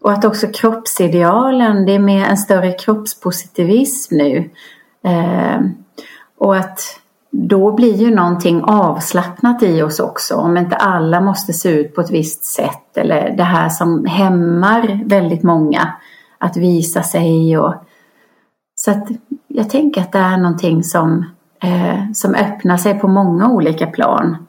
[0.00, 4.50] Och att också kroppsidealen, det är mer en större kroppspositivism nu.
[5.04, 5.60] Eh,
[6.38, 6.80] och att
[7.30, 12.00] då blir ju någonting avslappnat i oss också om inte alla måste se ut på
[12.00, 15.92] ett visst sätt eller det här som hämmar väldigt många
[16.38, 17.74] att visa sig och
[18.74, 19.08] så att
[19.48, 21.24] jag tänker att det är någonting som,
[21.62, 24.46] eh, som öppnar sig på många olika plan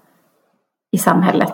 [0.92, 1.54] i samhället.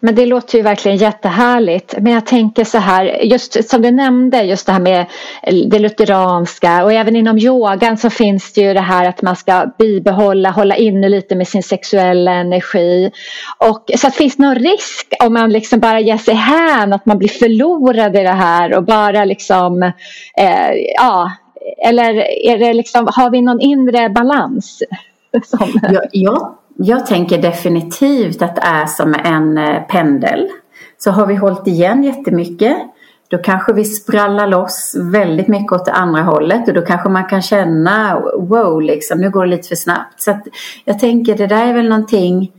[0.00, 1.94] Men det låter ju verkligen jättehärligt.
[1.98, 5.06] Men jag tänker så här, just som du nämnde, just det här med
[5.70, 9.66] det lutheranska och även inom yogan så finns det ju det här att man ska
[9.78, 13.10] bibehålla, hålla inne lite med sin sexuella energi.
[13.58, 17.06] Och, så att finns det någon risk om man liksom bara ger sig hän, att
[17.06, 19.82] man blir förlorad i det här och bara liksom,
[20.38, 21.30] eh, ja,
[21.86, 22.14] eller
[22.46, 24.82] är det liksom, har vi någon inre balans?
[25.44, 25.80] Som...
[25.92, 30.48] Ja, ja jag tänker definitivt att det är som en eh, pendel.
[30.98, 32.76] Så har vi hållit igen jättemycket
[33.28, 37.24] då kanske vi sprallar loss väldigt mycket åt det andra hållet och då kanske man
[37.24, 40.22] kan känna wow, liksom, nu går det lite för snabbt.
[40.22, 40.38] Så
[40.84, 42.52] jag tänker det där är väl någonting,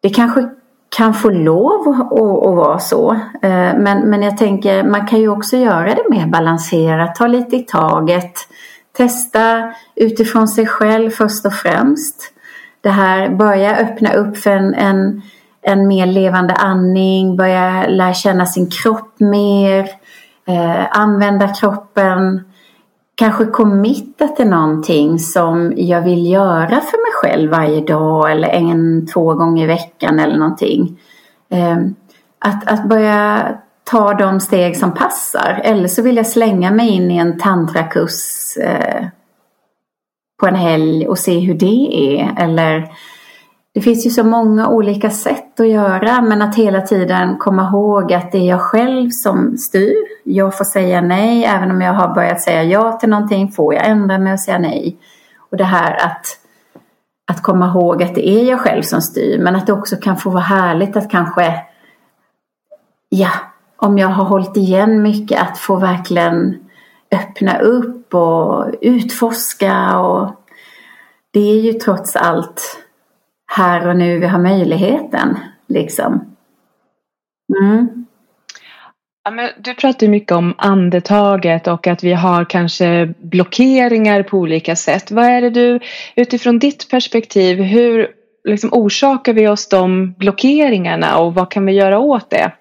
[0.00, 0.48] det kanske
[0.96, 3.12] kan få lov att, att vara så.
[3.42, 7.56] Eh, men, men jag tänker man kan ju också göra det mer balanserat, ta lite
[7.56, 8.32] i taget.
[8.96, 12.32] Testa utifrån sig själv först och främst.
[12.80, 15.22] Det här, börja öppna upp för en, en,
[15.62, 19.88] en mer levande andning, börja lära känna sin kropp mer,
[20.46, 22.44] eh, använda kroppen
[23.20, 29.06] kanske committa till någonting som jag vill göra för mig själv varje dag eller en,
[29.06, 31.00] två gånger i veckan eller någonting.
[31.50, 31.78] Eh,
[32.38, 33.48] att, att börja
[33.84, 35.60] ta de steg som passar.
[35.64, 39.06] Eller så vill jag slänga mig in i en tantrakurs eh,
[40.40, 42.34] på en helg och se hur det är.
[42.44, 42.90] Eller
[43.74, 48.12] det finns ju så många olika sätt att göra men att hela tiden komma ihåg
[48.12, 49.94] att det är jag själv som styr.
[50.24, 53.86] Jag får säga nej även om jag har börjat säga ja till någonting får jag
[53.86, 54.96] ändra mig och säga nej.
[55.50, 56.26] Och det här att,
[57.26, 60.16] att komma ihåg att det är jag själv som styr men att det också kan
[60.16, 61.54] få vara härligt att kanske
[63.08, 63.30] ja,
[63.76, 66.69] om jag har hållit igen mycket att få verkligen
[67.14, 70.30] öppna upp och utforska och
[71.32, 72.84] det är ju trots allt
[73.52, 75.38] här och nu vi har möjligheten.
[75.68, 76.36] Liksom.
[77.60, 78.06] Mm.
[79.24, 84.76] Ja, men du pratar mycket om andetaget och att vi har kanske blockeringar på olika
[84.76, 85.10] sätt.
[85.10, 85.80] Vad är det du,
[86.16, 88.08] utifrån ditt perspektiv, hur
[88.44, 92.52] liksom orsakar vi oss de blockeringarna och vad kan vi göra åt det?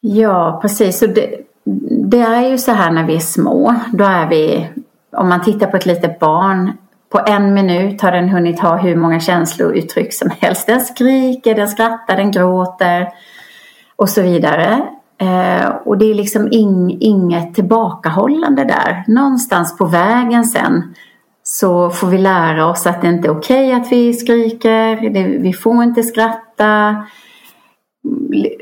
[0.00, 0.98] Ja, precis.
[0.98, 1.45] Så det,
[1.90, 3.74] det är ju så här när vi är små.
[3.92, 4.68] Då är vi,
[5.16, 6.72] om man tittar på ett litet barn,
[7.08, 10.66] på en minut har den hunnit ha hur många känslouttryck som helst.
[10.66, 13.08] Den skriker, den skrattar, den gråter
[13.96, 14.82] och så vidare.
[15.18, 19.04] Eh, och det är liksom ing, inget tillbakahållande där.
[19.06, 20.94] Någonstans på vägen sen
[21.42, 25.24] så får vi lära oss att det inte är okej okay att vi skriker, det,
[25.24, 26.96] vi får inte skratta.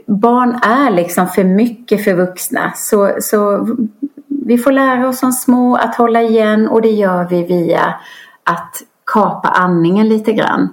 [0.07, 2.73] Barn är liksom för mycket för vuxna.
[2.77, 3.69] Så, så
[4.29, 7.95] vi får lära oss som små att hålla igen och det gör vi via
[8.45, 10.69] att kapa andningen lite grann.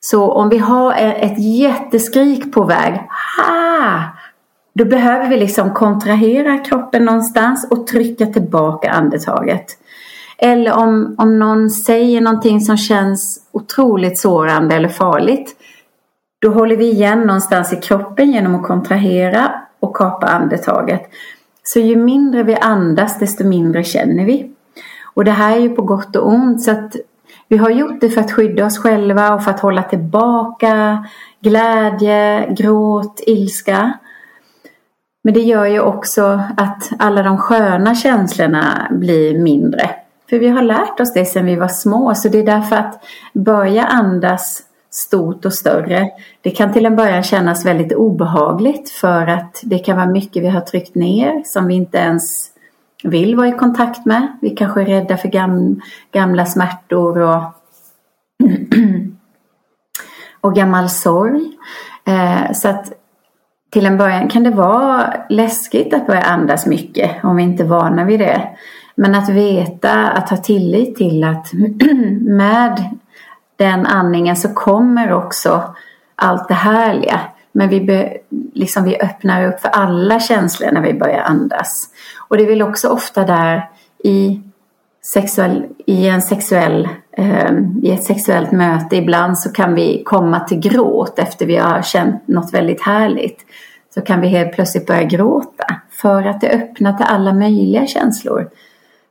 [0.00, 2.94] Så om vi har e- ett jätteskrik på väg,
[3.36, 4.02] ha!
[4.74, 9.66] Då behöver vi liksom kontrahera kroppen någonstans och trycka tillbaka andetaget.
[10.38, 15.56] Eller om, om någon säger någonting som känns otroligt sårande eller farligt.
[16.38, 21.02] Då håller vi igen någonstans i kroppen genom att kontrahera och kapa andetaget.
[21.62, 24.50] Så ju mindre vi andas desto mindre känner vi.
[25.14, 26.96] Och det här är ju på gott och ont så att
[27.48, 31.04] vi har gjort det för att skydda oss själva och för att hålla tillbaka
[31.40, 33.92] glädje, gråt, ilska.
[35.24, 39.90] Men det gör ju också att alla de sköna känslorna blir mindre.
[40.30, 43.04] För vi har lärt oss det sedan vi var små så det är därför att
[43.32, 46.10] börja andas stort och större.
[46.42, 50.48] Det kan till en början kännas väldigt obehagligt för att det kan vara mycket vi
[50.48, 52.52] har tryckt ner som vi inte ens
[53.02, 54.38] vill vara i kontakt med.
[54.40, 55.80] Vi kanske är rädda för gam,
[56.12, 57.42] gamla smärtor och,
[60.40, 61.52] och gammal sorg.
[62.06, 62.92] Eh, så att
[63.70, 67.66] till en början kan det vara läskigt att börja andas mycket om vi inte är
[67.66, 68.48] vana vid det.
[68.94, 71.52] Men att veta, att ha tillit till att
[72.20, 72.98] med
[73.58, 75.74] den andningen så kommer också
[76.16, 77.20] allt det härliga.
[77.52, 78.16] Men vi, be,
[78.54, 81.90] liksom vi öppnar upp för alla känslor när vi börjar andas.
[82.28, 83.70] Och det är väl också ofta där
[84.04, 84.40] i,
[85.14, 90.60] sexuell, i, en sexuell, eh, i ett sexuellt möte ibland så kan vi komma till
[90.60, 93.38] gråt efter vi har känt något väldigt härligt.
[93.94, 98.50] Så kan vi helt plötsligt börja gråta för att det öppnar till alla möjliga känslor.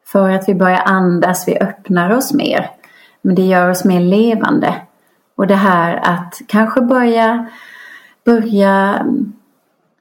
[0.06, 2.70] För att vi börjar andas, vi öppnar oss mer.
[3.28, 4.76] Men det gör oss mer levande.
[5.36, 7.48] Och det här att kanske börja,
[8.26, 9.06] börja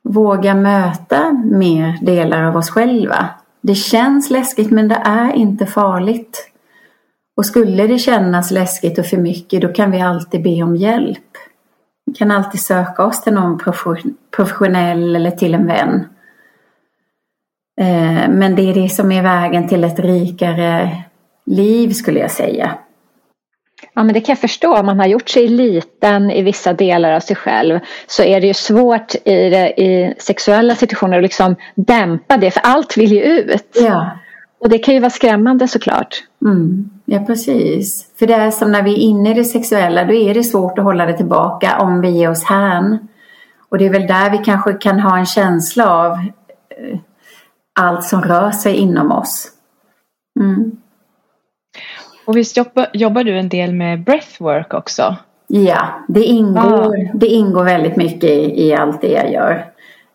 [0.03, 3.29] våga möta mer delar av oss själva.
[3.61, 6.51] Det känns läskigt men det är inte farligt.
[7.37, 11.33] Och skulle det kännas läskigt och för mycket då kan vi alltid be om hjälp.
[12.07, 13.59] Vi kan alltid söka oss till någon
[14.37, 16.09] professionell eller till en vän.
[17.81, 21.03] Eh, men det är det som är vägen till ett rikare
[21.47, 22.79] liv skulle jag säga.
[23.95, 24.77] Ja, men det kan jag förstå.
[24.77, 28.47] Om man har gjort sig liten i vissa delar av sig själv så är det
[28.47, 33.23] ju svårt i, det, i sexuella situationer att liksom dämpa det, för allt vill ju
[33.23, 33.77] ut.
[33.81, 34.11] Ja.
[34.61, 36.23] Och det kan ju vara skrämmande såklart.
[36.45, 36.91] Mm.
[37.05, 38.11] Ja, precis.
[38.19, 40.79] För det är som när vi är inne i det sexuella, då är det svårt
[40.79, 43.09] att hålla det tillbaka om vi ger oss hän.
[43.69, 46.99] Och det är väl där vi kanske kan ha en känsla av eh,
[47.81, 49.49] allt som rör sig inom oss.
[50.41, 50.73] Mm.
[52.27, 55.17] Och visst jobbar, jobbar du en del med breathwork också?
[55.47, 57.11] Ja, det ingår, ah.
[57.15, 59.65] det ingår väldigt mycket i, i allt det jag gör.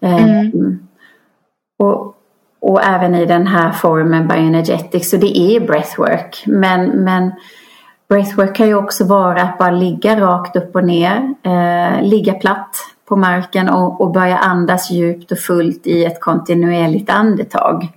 [0.02, 0.52] Mm.
[0.54, 0.88] Um,
[1.80, 2.16] och,
[2.60, 5.10] och även i den här formen bioenergetics.
[5.10, 6.44] Så det är breathwork.
[6.48, 7.32] Men, men
[8.10, 11.36] breathwork kan ju också vara att bara ligga rakt upp och ner.
[11.44, 17.10] Eh, ligga platt på marken och, och börja andas djupt och fullt i ett kontinuerligt
[17.10, 17.90] andetag.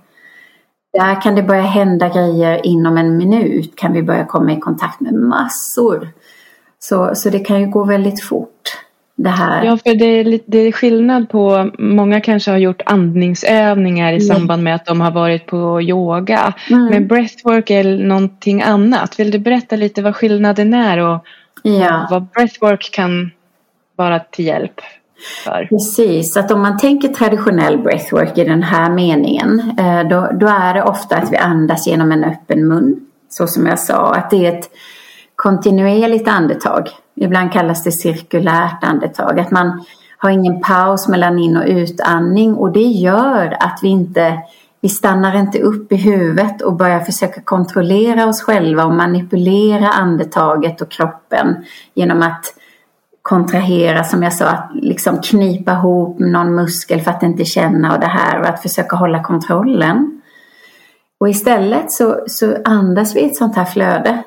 [0.95, 3.75] Där kan det börja hända grejer inom en minut.
[3.75, 6.09] Kan vi börja komma i kontakt med massor.
[6.79, 8.77] Så, så det kan ju gå väldigt fort
[9.15, 9.65] det här.
[9.65, 14.35] Ja, för det är, det är skillnad på, många kanske har gjort andningsövningar i mm.
[14.35, 16.53] samband med att de har varit på yoga.
[16.69, 16.85] Mm.
[16.85, 19.19] Men breathwork är någonting annat.
[19.19, 21.25] Vill du berätta lite vad skillnaden är och
[21.63, 22.07] ja.
[22.11, 23.31] vad breathwork kan
[23.95, 24.81] vara till hjälp?
[25.43, 25.65] För?
[25.69, 30.73] Precis, att om man tänker traditionell breathwork i den här meningen eh, då, då är
[30.73, 32.99] det ofta att vi andas genom en öppen mun.
[33.29, 34.69] Så som jag sa, att det är ett
[35.35, 36.89] kontinuerligt andetag.
[37.15, 39.39] Ibland kallas det cirkulärt andetag.
[39.39, 39.85] Att man
[40.17, 44.37] har ingen paus mellan in och utandning och det gör att vi inte
[44.81, 50.81] vi stannar inte upp i huvudet och börjar försöka kontrollera oss själva och manipulera andetaget
[50.81, 52.45] och kroppen genom att
[53.25, 57.99] kontrahera, som jag sa, att liksom knipa ihop någon muskel för att inte känna och
[57.99, 60.21] det här och att försöka hålla kontrollen.
[61.19, 64.23] Och istället så, så andas vi ett sånt här flöde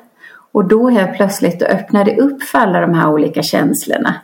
[0.51, 4.15] och då helt plötsligt öppnar det upp för alla de här olika känslorna.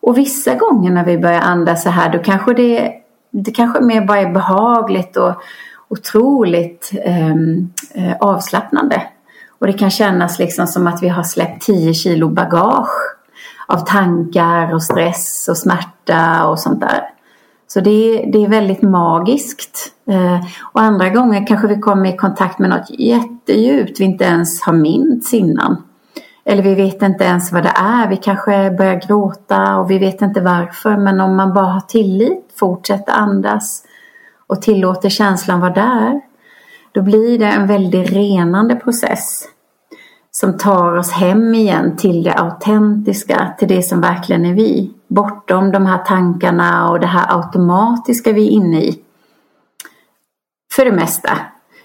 [0.00, 2.92] Och vissa gånger när vi börjar andas så här då kanske det,
[3.30, 5.42] det kanske mer bara är behagligt och
[5.88, 9.02] otroligt ehm, eh, avslappnande.
[9.58, 13.12] Och det kan kännas liksom som att vi har släppt 10 kilo bagage
[13.66, 17.08] av tankar och stress och smärta och sånt där.
[17.66, 19.92] Så det är, det är väldigt magiskt.
[20.08, 20.40] Eh,
[20.72, 24.72] och andra gånger kanske vi kommer i kontakt med något jättedjupt vi inte ens har
[24.72, 25.82] mints innan.
[26.44, 28.08] Eller vi vet inte ens vad det är.
[28.08, 30.96] Vi kanske börjar gråta och vi vet inte varför.
[30.96, 33.84] Men om man bara har tillit, fortsätter andas
[34.46, 36.20] och tillåter känslan vara där.
[36.92, 39.48] Då blir det en väldigt renande process.
[40.36, 44.90] Som tar oss hem igen till det autentiska, till det som verkligen är vi.
[45.08, 48.98] Bortom de här tankarna och det här automatiska vi är inne i.
[50.72, 51.38] För det mesta.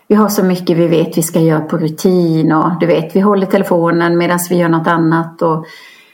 [0.07, 3.19] Vi har så mycket vi vet vi ska göra på rutin och du vet, vi
[3.19, 5.65] håller telefonen medan vi gör något annat och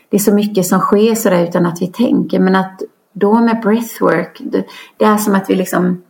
[0.09, 2.39] det är så mycket som sker sådär utan att vi tänker.
[2.39, 2.81] Men att
[3.13, 4.41] då med breathwork,
[4.97, 6.03] det är som att vi liksom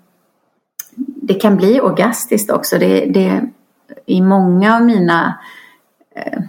[0.95, 2.78] det kan bli orgastiskt också.
[2.78, 3.41] Det, det,
[4.05, 5.39] I många av mina
[6.16, 6.39] Eh,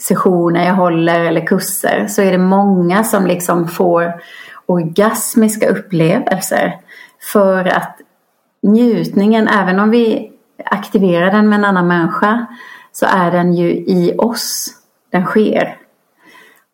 [0.00, 4.14] sessioner jag håller eller kurser så är det många som liksom får
[4.66, 6.76] orgasmiska upplevelser.
[7.32, 8.00] För att
[8.62, 10.32] njutningen, även om vi
[10.64, 12.46] aktiverar den med en annan människa,
[12.92, 14.68] så är den ju i oss
[15.10, 15.76] den sker.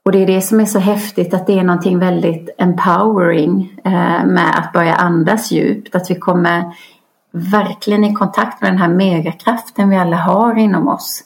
[0.05, 4.27] Och det är det som är så häftigt att det är någonting väldigt empowering eh,
[4.27, 5.95] med att börja andas djupt.
[5.95, 6.65] Att vi kommer
[7.33, 11.25] verkligen i kontakt med den här megakraften vi alla har inom oss.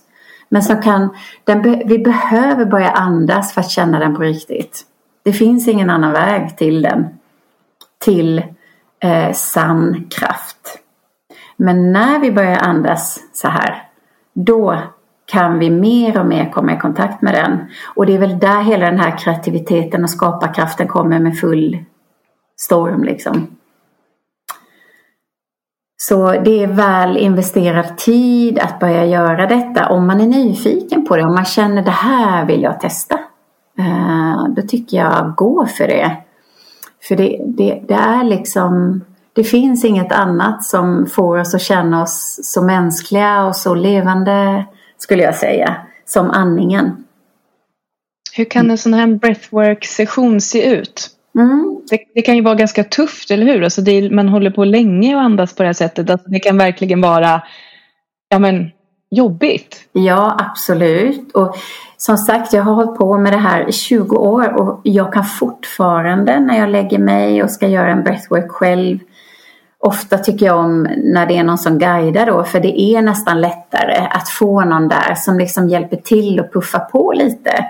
[0.49, 4.83] Men som kan, den, vi behöver börja andas för att känna den på riktigt.
[5.23, 7.07] Det finns ingen annan väg till den.
[7.99, 8.43] Till
[9.01, 10.79] eh, sann kraft.
[11.57, 13.83] Men när vi börjar andas så här,
[14.33, 14.83] då
[15.27, 17.67] kan vi mer och mer komma i kontakt med den.
[17.95, 21.85] Och det är väl där hela den här kreativiteten och skaparkraften kommer med full
[22.57, 23.47] storm liksom.
[25.97, 31.17] Så det är väl investerad tid att börja göra detta om man är nyfiken på
[31.17, 31.23] det.
[31.23, 33.15] Om man känner det här vill jag testa.
[33.79, 36.17] Eh, då tycker jag gå för det.
[37.09, 39.01] För det, det, det är liksom
[39.33, 44.65] det finns inget annat som får oss att känna oss så mänskliga och så levande
[44.99, 47.05] skulle jag säga som andningen.
[48.37, 51.11] Hur kan en sån här breathwork-session se ut?
[51.39, 51.81] Mm.
[51.91, 53.65] Det, det, kan ju vara ganska tufft, eller hur?
[53.65, 56.11] Alltså det, man håller på länge och andas på det här sättet.
[56.11, 57.43] Alltså det kan verkligen vara
[58.29, 58.71] ja, men,
[59.11, 59.89] jobbigt.
[59.93, 61.33] Ja, absolut.
[61.33, 61.57] Och
[61.97, 65.25] som sagt, jag har hållit på med det här i 20 år och jag kan
[65.25, 68.99] fortfarande när jag lägger mig och ska göra en breathwork själv
[69.87, 73.41] Ofta tycker jag om när det är någon som guidar då, för det är nästan
[73.41, 77.65] lättare att få någon där som liksom hjälper till och puffar på lite.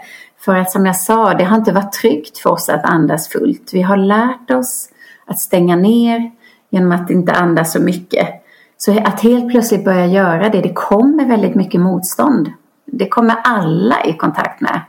[0.45, 3.71] För att som jag sa, det har inte varit tryggt för oss att andas fullt.
[3.73, 4.89] Vi har lärt oss
[5.27, 6.31] att stänga ner
[6.71, 8.29] genom att inte andas så mycket.
[8.77, 12.53] Så att helt plötsligt börja göra det, det kommer väldigt mycket motstånd.
[12.87, 14.81] Det kommer alla i kontakt med.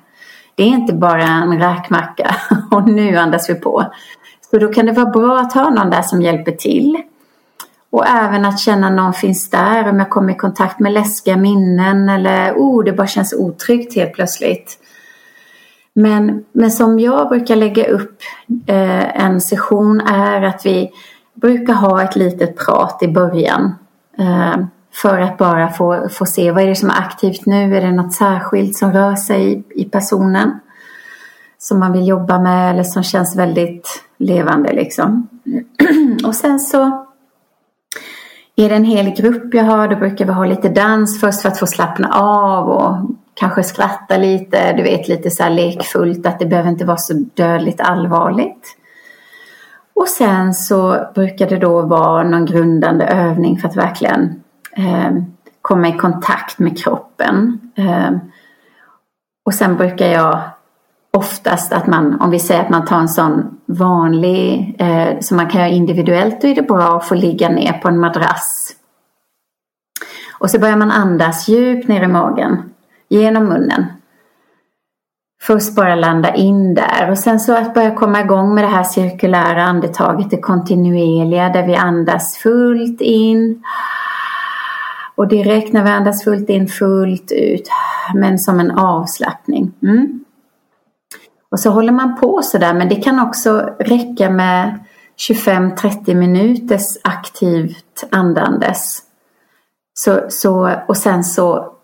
[0.56, 2.36] Det är inte bara en räkmacka
[2.72, 3.86] och nu andas vi på.
[4.52, 7.02] Så då kan det vara bra att ha någon där som hjälper till.
[7.90, 12.10] Och även att känna någon finns där om jag kommer i kontakt med läskiga minnen
[12.10, 14.80] eller oh, det bara känns otryggt helt plötsligt.
[15.98, 18.22] Men, men som jag brukar lägga upp
[18.68, 20.92] eh, en session är att vi
[21.34, 23.76] brukar ha ett litet prat i början.
[24.18, 27.78] Eh, för att bara få, få se vad är det som är aktivt nu.
[27.78, 30.60] Är det något särskilt som rör sig i, i personen?
[31.58, 35.28] Som man vill jobba med eller som känns väldigt levande liksom.
[36.26, 37.06] Och sen så
[38.56, 41.50] är det en hel grupp jag har, då brukar vi ha lite dans först för
[41.50, 42.96] att få slappna av och
[43.36, 47.14] kanske skratta lite, du vet lite så här lekfullt att det behöver inte vara så
[47.14, 48.78] dödligt allvarligt.
[49.96, 54.44] Och sen så brukar det då vara någon grundande övning för att verkligen
[54.78, 55.12] eh,
[55.62, 57.60] komma i kontakt med kroppen.
[57.76, 58.12] Eh,
[59.46, 60.40] och sen brukar jag
[61.14, 65.50] oftast att man, om vi säger att man tar en sån vanlig eh, som man
[65.50, 68.76] kan göra individuellt, då är det bra att få ligga ner på en madrass.
[70.40, 72.75] Och så börjar man andas djupt ner i magen,
[73.22, 73.86] genom munnen.
[75.42, 78.84] Först bara landa in där och sen så att börja komma igång med det här
[78.84, 83.64] cirkulära andetaget, det kontinuerliga där vi andas fullt in.
[85.16, 87.70] Och direkt när vi andas fullt in, fullt ut,
[88.14, 89.74] men som en avslappning.
[89.84, 90.26] Mm.
[91.52, 94.80] Och så håller man på sådär men det kan också räcka med
[95.30, 99.02] 25-30 minuters aktivt andandes.
[99.94, 101.75] Så, så, och sen så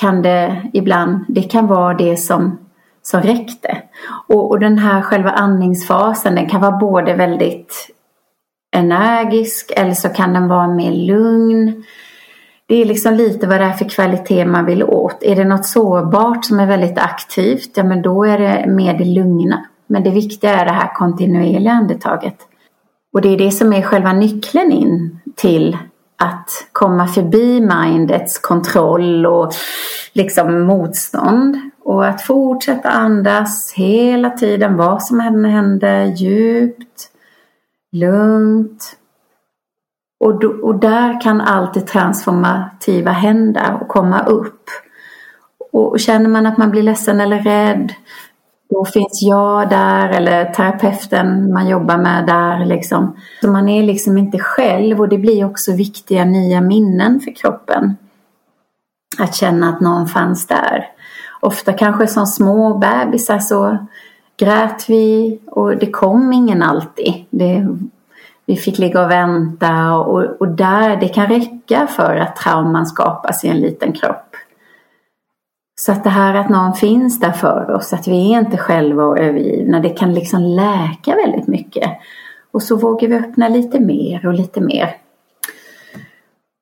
[0.00, 2.58] kan det ibland, det kan vara det som,
[3.02, 3.82] som räckte.
[4.28, 7.90] Och, och den här själva andningsfasen den kan vara både väldigt
[8.76, 11.84] energisk eller så kan den vara mer lugn.
[12.68, 15.22] Det är liksom lite vad det är för kvalitet man vill åt.
[15.22, 19.04] Är det något sårbart som är väldigt aktivt, ja men då är det mer det
[19.04, 19.66] lugna.
[19.86, 22.36] Men det viktiga är det här kontinuerliga andetaget.
[23.12, 25.76] Och det är det som är själva nyckeln in till
[26.16, 29.52] att komma förbi mindets kontroll och
[30.12, 31.56] liksom motstånd.
[31.84, 37.10] Och att fortsätta andas hela tiden, vad som än händer, djupt,
[37.92, 38.96] lugnt,
[40.18, 44.70] och, då, och där kan allt det transformativa hända och komma upp.
[45.72, 47.92] Och känner man att man blir ledsen eller rädd,
[48.68, 52.64] då finns jag där eller terapeuten man jobbar med där.
[52.64, 53.16] Liksom.
[53.40, 57.96] Så man är liksom inte själv och det blir också viktiga nya minnen för kroppen.
[59.18, 60.86] Att känna att någon fanns där.
[61.40, 63.78] Ofta kanske som små bebisar så
[64.36, 67.24] grät vi och det kom ingen alltid.
[67.30, 67.66] Det
[68.46, 73.44] vi fick ligga och vänta och, och där det kan räcka för att trauman skapas
[73.44, 74.25] i en liten kropp.
[75.80, 79.04] Så att det här att någon finns där för oss, att vi är inte själva
[79.04, 81.90] och övergivna, det kan liksom läka väldigt mycket.
[82.50, 84.96] Och så vågar vi öppna lite mer och lite mer.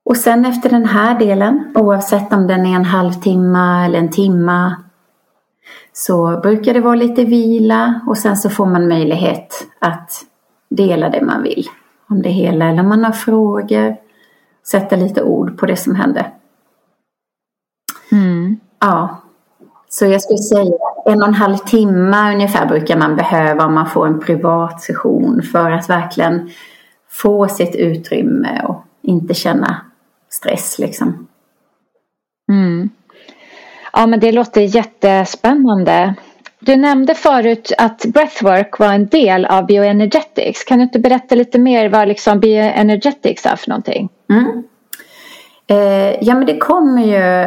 [0.05, 4.77] Och sen efter den här delen, oavsett om den är en halvtimme eller en timma,
[5.93, 10.11] så brukar det vara lite vila och sen så får man möjlighet att
[10.71, 11.67] dela det man vill
[12.11, 13.97] om det hela eller om man har frågor.
[14.71, 16.27] Sätta lite ord på det som hände.
[18.85, 19.21] Ja.
[19.89, 23.87] Så jag skulle säga en och en halv timme ungefär brukar man behöva om man
[23.87, 26.51] får en privat session för att verkligen
[27.11, 29.81] få sitt utrymme och inte känna
[30.31, 31.27] stress liksom.
[32.53, 32.91] Mm.
[33.93, 36.15] Ja men det låter jättespännande.
[36.61, 40.65] Du nämnde förut att breathwork var en del av bioenergetics.
[40.65, 44.09] Kan du inte berätta lite mer vad liksom bioenergetics är för någonting?
[44.31, 44.63] Mm.
[45.67, 47.47] Eh, ja men det kommer ju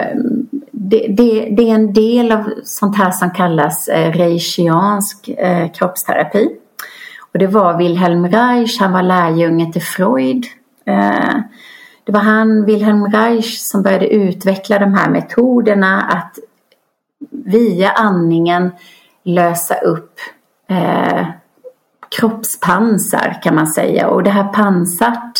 [0.71, 6.49] det, det, det, är en del av sånt här som kallas eh, reichiansk eh, kroppsterapi.
[7.33, 10.45] Och det var Wilhelm Reich, han var lärjunge till Freud.
[10.85, 11.35] Eh,
[12.03, 16.39] det var han, Wilhelm Reich, som började utveckla de här metoderna att
[17.29, 18.71] via andningen
[19.23, 20.19] lösa upp
[20.69, 21.27] eh,
[22.19, 24.07] kroppspansar kan man säga.
[24.07, 25.39] Och det här pansart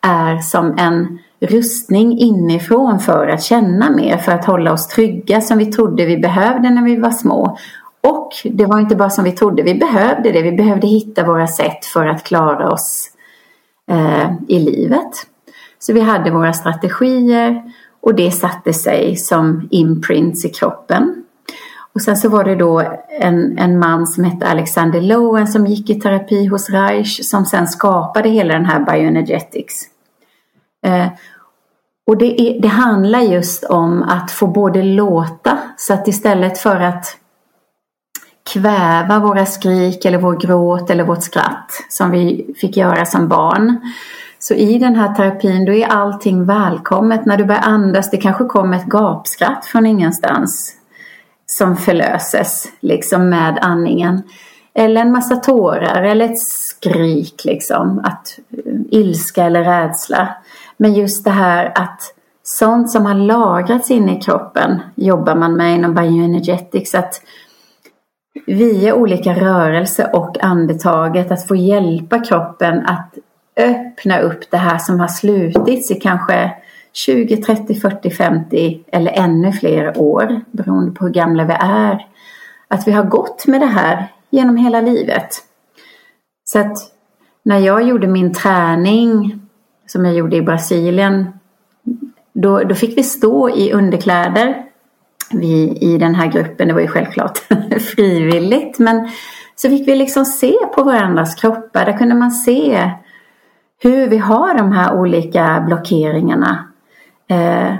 [0.00, 5.58] är som en rustning inifrån för att känna mer, för att hålla oss trygga som
[5.58, 7.58] vi trodde vi behövde när vi var små.
[8.00, 10.42] Och det var inte bara som vi trodde, vi behövde det.
[10.42, 13.10] Vi behövde hitta våra sätt för att klara oss
[13.90, 15.10] eh, i livet.
[15.78, 17.62] Så vi hade våra strategier
[18.00, 21.24] och det satte sig som imprints i kroppen.
[21.94, 22.82] Och sen så var det då
[23.20, 27.66] en, en man som hette Alexander Lowen som gick i terapi hos Reich som sen
[27.66, 29.89] skapade hela den här bioenergetics.
[30.86, 31.06] Eh,
[32.06, 36.80] och det, är, det handlar just om att få både låta så att istället för
[36.80, 37.16] att
[38.52, 43.92] kväva våra skrik eller vår gråt eller vårt skratt som vi fick göra som barn.
[44.38, 47.26] Så i den här terapin då är allting välkommet.
[47.26, 50.74] När du börjar andas, det kanske kommer ett gapskratt från ingenstans
[51.46, 54.22] som förlöses liksom med andningen.
[54.74, 57.98] Eller en massa tårar eller ett skrik liksom.
[58.04, 60.28] Att, eh, ilska eller rädsla.
[60.82, 65.74] Men just det här att sånt som har lagrats inne i kroppen jobbar man med
[65.74, 66.94] inom bioenergetics.
[66.94, 67.22] Att
[68.46, 73.14] via olika rörelser och andetaget att få hjälpa kroppen att
[73.56, 76.52] öppna upp det här som har slutits i kanske
[76.92, 82.06] 20, 30, 40, 50 eller ännu fler år beroende på hur gamla vi är.
[82.68, 85.28] Att vi har gått med det här genom hela livet.
[86.44, 86.76] Så att
[87.42, 89.40] när jag gjorde min träning
[89.92, 91.26] som jag gjorde i Brasilien
[92.32, 94.62] då, då fick vi stå i underkläder
[95.32, 96.68] vi, i den här gruppen.
[96.68, 97.38] Det var ju självklart
[97.96, 99.08] frivilligt men
[99.56, 101.84] så fick vi liksom se på varandras kroppar.
[101.84, 102.90] Där kunde man se
[103.82, 106.64] hur vi har de här olika blockeringarna.
[107.28, 107.74] Eh,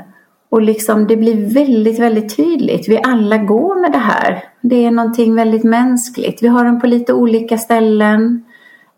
[0.51, 2.89] och liksom det blir väldigt, väldigt tydligt.
[2.89, 4.45] Vi alla går med det här.
[4.61, 6.43] Det är någonting väldigt mänskligt.
[6.43, 8.45] Vi har dem på lite olika ställen.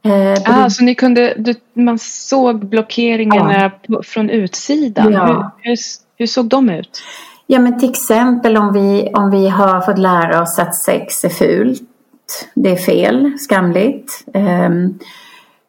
[0.04, 4.02] Eh, ah, så ni kunde, du, man såg blockeringarna ja.
[4.02, 5.12] från utsidan.
[5.12, 5.26] Ja.
[5.26, 5.76] Hur, hur,
[6.16, 7.02] hur, såg de ut?
[7.46, 11.28] Ja men till exempel om vi, om vi har fått lära oss att sex är
[11.28, 11.82] fult.
[12.54, 14.24] Det är fel, skamligt.
[14.34, 14.98] Um,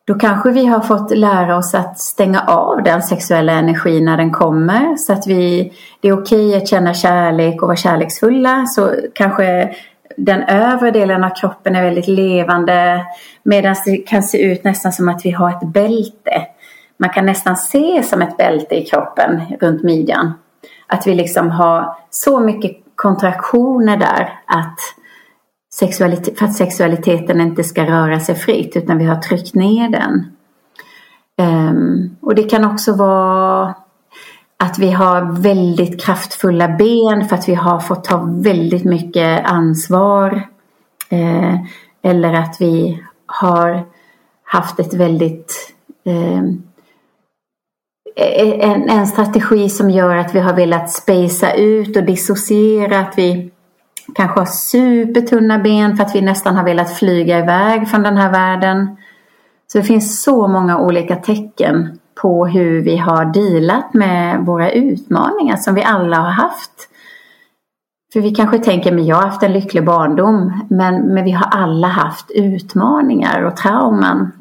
[0.06, 4.32] då kanske vi har fått lära oss att stänga av den sexuella energin när den
[4.32, 4.96] kommer.
[4.96, 8.66] Så att vi, det är okej att känna kärlek och vara kärleksfulla.
[8.66, 9.76] Så kanske
[10.18, 13.06] den övre delen av kroppen är väldigt levande.
[13.44, 16.48] Medan det kan se ut nästan som att vi har ett bälte.
[16.98, 20.34] Man kan nästan se som ett bälte i kroppen runt midjan.
[20.88, 24.80] Att vi liksom har så mycket kontraktioner där att
[25.74, 30.26] sexualitet, för att sexualiteten inte ska röra sig fritt utan vi har tryckt ner den.
[31.42, 33.74] Um, och det kan också vara
[34.64, 40.48] att vi har väldigt kraftfulla ben för att vi har fått ta väldigt mycket ansvar.
[41.10, 41.56] Eh,
[42.04, 43.86] eller att vi har
[44.44, 45.74] haft ett väldigt
[46.06, 46.44] eh,
[48.16, 53.00] en, en strategi som gör att vi har velat spacea ut och dissociera.
[53.00, 53.52] Att vi
[54.16, 58.32] kanske har supertunna ben för att vi nästan har velat flyga iväg från den här
[58.32, 58.98] världen.
[59.68, 65.56] Så det finns så många olika tecken på hur vi har dealat med våra utmaningar
[65.56, 66.90] som vi alla har haft.
[68.14, 70.66] För vi kanske tänker, men jag har haft en lycklig barndom.
[70.70, 74.32] Men, men vi har alla haft utmaningar och trauman.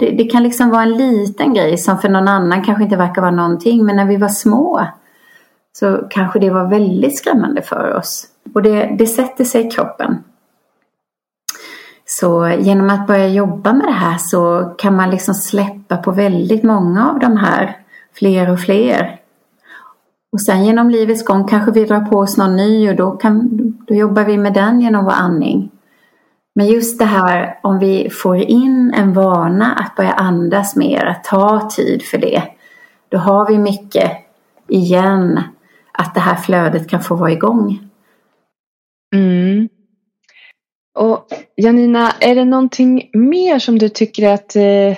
[0.00, 3.22] Det, det, kan liksom vara en liten grej som för någon annan kanske inte verkar
[3.22, 3.84] vara någonting.
[3.84, 4.86] Men när vi var små
[5.72, 8.26] så kanske det var väldigt skrämmande för oss.
[8.54, 10.24] Och det, det sätter sig i kroppen.
[12.18, 16.62] Så genom att börja jobba med det här så kan man liksom släppa på väldigt
[16.62, 17.76] många av de här,
[18.14, 19.20] fler och fler.
[20.32, 23.48] Och sen genom livets gång kanske vi drar på oss någon ny och då, kan,
[23.86, 25.70] då jobbar vi med den genom vår andning.
[26.54, 31.24] Men just det här om vi får in en vana att börja andas mer, att
[31.24, 32.42] ta tid för det.
[33.08, 34.12] Då har vi mycket
[34.68, 35.40] igen
[35.92, 37.88] att det här flödet kan få vara igång.
[39.14, 39.68] Mm.
[40.94, 41.26] Och
[41.56, 44.96] Janina, är det någonting mer som du tycker att eh, eh,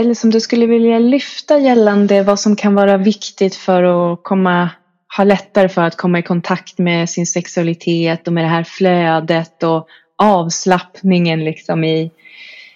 [0.00, 4.70] eller som du skulle vilja lyfta gällande vad som kan vara viktigt för att komma,
[5.16, 9.62] ha lättare för att komma i kontakt med sin sexualitet och med det här flödet
[9.62, 9.86] och
[10.16, 12.10] avslappningen liksom i,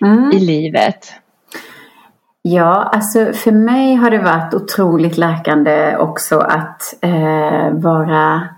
[0.00, 0.30] mm.
[0.32, 1.12] i livet?
[2.42, 8.48] Ja, alltså för mig har det varit otroligt läkande också att eh, vara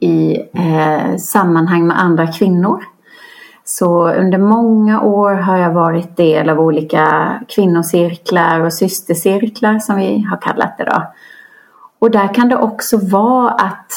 [0.00, 2.84] i eh, sammanhang med andra kvinnor.
[3.72, 10.26] Så under många år har jag varit del av olika kvinnocirklar och systercirklar som vi
[10.30, 11.02] har kallat det då.
[11.98, 13.92] Och där kan det också vara att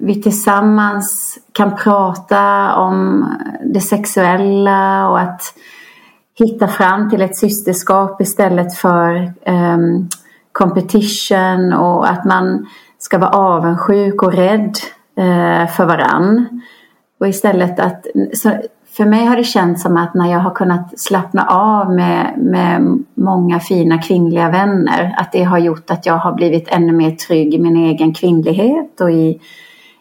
[0.00, 3.26] vi tillsammans kan prata om
[3.64, 5.42] det sexuella och att
[6.38, 10.08] hitta fram till ett systerskap istället för um,
[10.52, 12.66] competition och att man
[12.98, 14.76] ska vara avundsjuk och rädd
[15.18, 16.62] uh, för varann.
[17.20, 18.06] Och istället att,
[19.00, 22.98] för mig har det känts som att när jag har kunnat slappna av med, med
[23.14, 27.54] många fina kvinnliga vänner, att det har gjort att jag har blivit ännu mer trygg
[27.54, 29.40] i min egen kvinnlighet och i,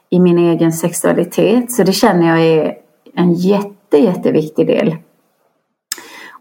[0.09, 1.71] i min egen sexualitet.
[1.71, 2.73] Så det känner jag är
[3.15, 4.95] en jätte, jätteviktig del.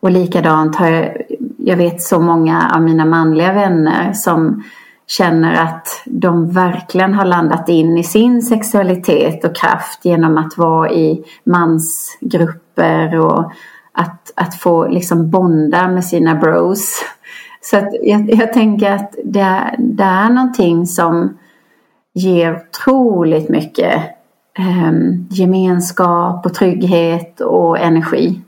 [0.00, 1.22] Och likadant har jag,
[1.58, 4.62] jag vet så många av mina manliga vänner som
[5.08, 10.90] känner att de verkligen har landat in i sin sexualitet och kraft genom att vara
[10.90, 13.52] i mansgrupper och
[13.92, 17.04] att, att få liksom bonda med sina bros.
[17.60, 21.38] Så att jag, jag tänker att det, det är någonting som
[22.14, 23.94] ger otroligt mycket
[24.58, 24.92] eh,
[25.30, 28.40] gemenskap och trygghet och energi.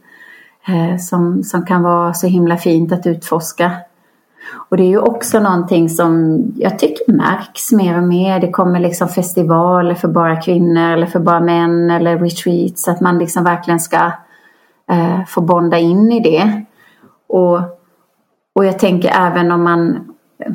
[0.66, 3.72] Eh, som, som kan vara så himla fint att utforska.
[4.52, 8.40] Och det är ju också någonting som jag tycker märks mer och mer.
[8.40, 12.88] Det kommer liksom festivaler för bara kvinnor eller för bara män eller retreats.
[12.88, 14.12] Att man liksom verkligen ska
[14.90, 16.64] eh, få bonda in i det.
[17.28, 17.60] Och,
[18.52, 19.90] och jag tänker även om man
[20.38, 20.52] eh,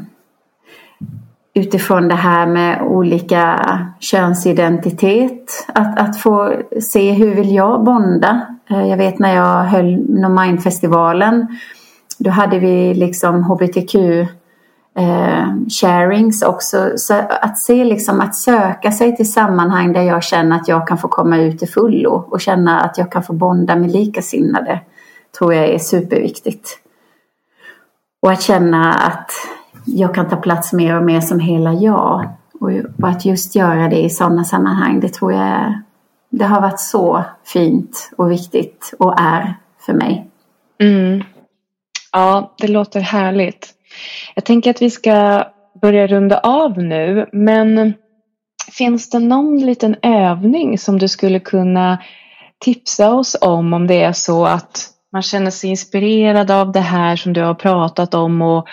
[1.53, 3.59] utifrån det här med olika
[3.99, 5.65] könsidentitet.
[5.67, 8.47] Att, att få se hur vill jag bonda?
[8.69, 11.47] Eh, jag vet när jag höll No Mind-festivalen
[12.17, 13.95] då hade vi liksom hbtq
[14.95, 15.47] eh,
[15.81, 16.91] sharings också.
[16.95, 20.97] Så att se liksom att söka sig till sammanhang där jag känner att jag kan
[20.97, 24.79] få komma ut till fullo och känna att jag kan få bonda med likasinnade
[25.37, 26.79] tror jag är superviktigt.
[28.21, 29.31] Och att känna att
[29.85, 32.29] jag kan ta plats mer och mer som hela jag.
[32.59, 32.71] Och
[33.09, 35.81] att just göra det i sådana sammanhang, det tror jag
[36.29, 40.29] det har varit så fint och viktigt och är för mig.
[40.79, 41.23] Mm.
[42.15, 43.73] Ja, det låter härligt.
[44.35, 45.43] Jag tänker att vi ska
[45.81, 47.93] börja runda av nu, men
[48.71, 51.97] finns det någon liten övning som du skulle kunna
[52.59, 57.15] tipsa oss om om det är så att man känner sig inspirerad av det här
[57.15, 58.67] som du har pratat om och,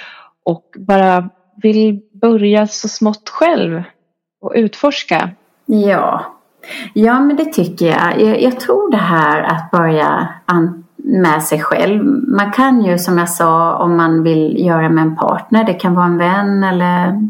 [0.45, 1.29] och bara
[1.63, 3.83] vill börja så smått själv
[4.41, 5.31] och utforska?
[5.67, 6.25] Ja,
[6.95, 8.21] ja men det tycker jag.
[8.21, 8.43] jag.
[8.43, 10.29] Jag, tror det här att börja
[11.05, 12.05] med sig själv.
[12.29, 15.95] Man kan ju som jag sa om man vill göra med en partner, det kan
[15.95, 17.29] vara en vän eller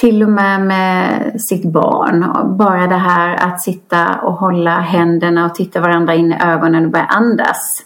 [0.00, 2.26] till och med med sitt barn.
[2.56, 6.90] Bara det här att sitta och hålla händerna och titta varandra in i ögonen och
[6.90, 7.82] börja andas.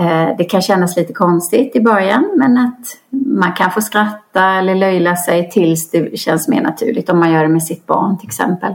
[0.00, 2.86] Eh, det kan kännas lite konstigt i början men att
[3.26, 7.42] man kan få skratta eller löjla sig tills det känns mer naturligt om man gör
[7.42, 8.74] det med sitt barn till exempel.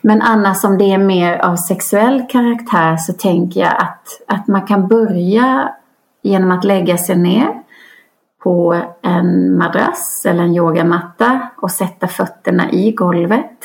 [0.00, 4.66] Men annars om det är mer av sexuell karaktär så tänker jag att, att man
[4.66, 5.74] kan börja
[6.22, 7.62] genom att lägga sig ner
[8.42, 13.58] på en madrass eller en yogamatta och sätta fötterna i golvet.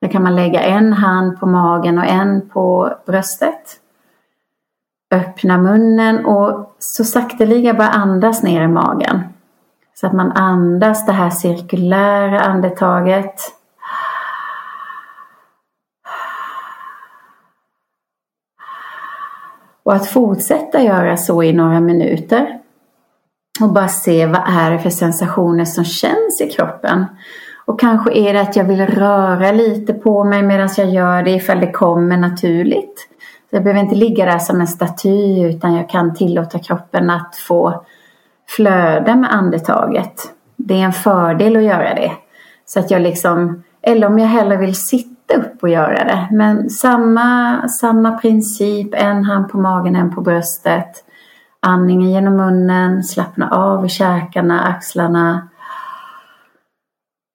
[0.00, 3.76] Där kan man lägga en hand på magen och en på bröstet.
[5.10, 9.20] Öppna munnen och så sakteliga bara andas ner i magen.
[9.94, 13.34] Så att man andas det här cirkulära andetaget
[19.90, 22.58] Och att fortsätta göra så i några minuter.
[23.60, 27.06] Och bara se vad är det för sensationer som känns i kroppen.
[27.64, 31.30] Och kanske är det att jag vill röra lite på mig medan jag gör det
[31.30, 33.08] ifall det kommer naturligt.
[33.50, 37.84] Jag behöver inte ligga där som en staty utan jag kan tillåta kroppen att få
[38.48, 40.22] flöda med andetaget.
[40.56, 42.12] Det är en fördel att göra det.
[42.66, 46.28] Så att jag liksom, eller om jag hellre vill sitta upp och göra det.
[46.30, 51.04] Men samma, samma princip, en hand på magen, en på bröstet.
[51.60, 55.48] Andningen genom munnen, slappna av i käkarna, axlarna.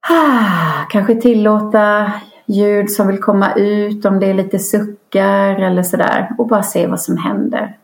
[0.09, 2.11] Ah, kanske tillåta
[2.45, 6.31] ljud som vill komma ut om det är lite suckar eller sådär.
[6.37, 7.77] Och bara se vad som händer.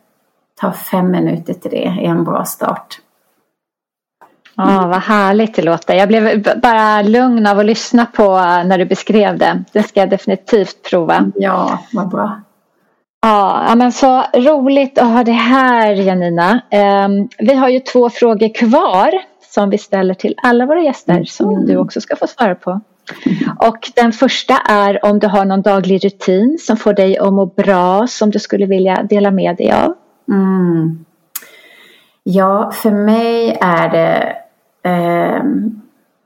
[0.62, 3.00] Ta fem minuter till det är en bra start.
[4.56, 5.94] Ja, vad härligt det låter.
[5.94, 9.64] Jag blev bara lugn av att lyssna på när du beskrev det.
[9.72, 11.32] Det ska jag definitivt prova.
[11.36, 12.42] Ja, vad bra.
[13.22, 16.62] Ja, men så roligt att ha det här Janina.
[16.70, 21.50] Ehm, vi har ju två frågor kvar som vi ställer till alla våra gäster som
[21.50, 21.66] mm.
[21.66, 22.82] du också ska få svara på.
[23.60, 27.46] Och den första är om du har någon daglig rutin som får dig att må
[27.46, 29.94] bra som du skulle vilja dela med dig av.
[30.30, 31.06] Mm.
[32.24, 34.34] Ja, för mig är det eh,
[34.84, 35.82] Ehm,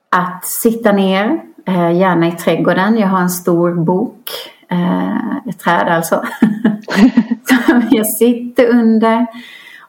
[0.10, 2.98] att sitta ner, eh, gärna i trädgården.
[2.98, 4.30] Jag har en stor bok,
[4.70, 6.16] eh, ett träd alltså,
[7.68, 9.26] som jag sitter under.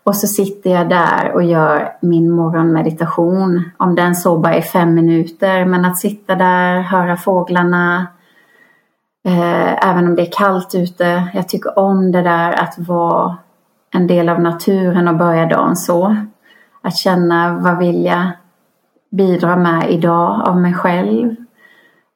[0.04, 3.70] Och så sitter jag där och gör min morgonmeditation.
[3.76, 5.64] Om den så bara är fem minuter.
[5.64, 8.06] Men att sitta där, höra fåglarna.
[9.24, 11.28] Eh, även om det är kallt ute.
[11.34, 13.36] Jag tycker om det där att vara
[13.94, 16.16] en del av naturen och börja dagen så.
[16.82, 18.30] Att känna vad vill jag
[19.10, 21.36] bidra med idag av mig själv.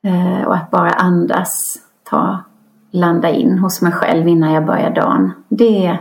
[0.05, 2.45] Eh, och att bara andas, ta,
[2.91, 5.33] landa in hos mig själv innan jag börjar dagen.
[5.49, 5.99] Det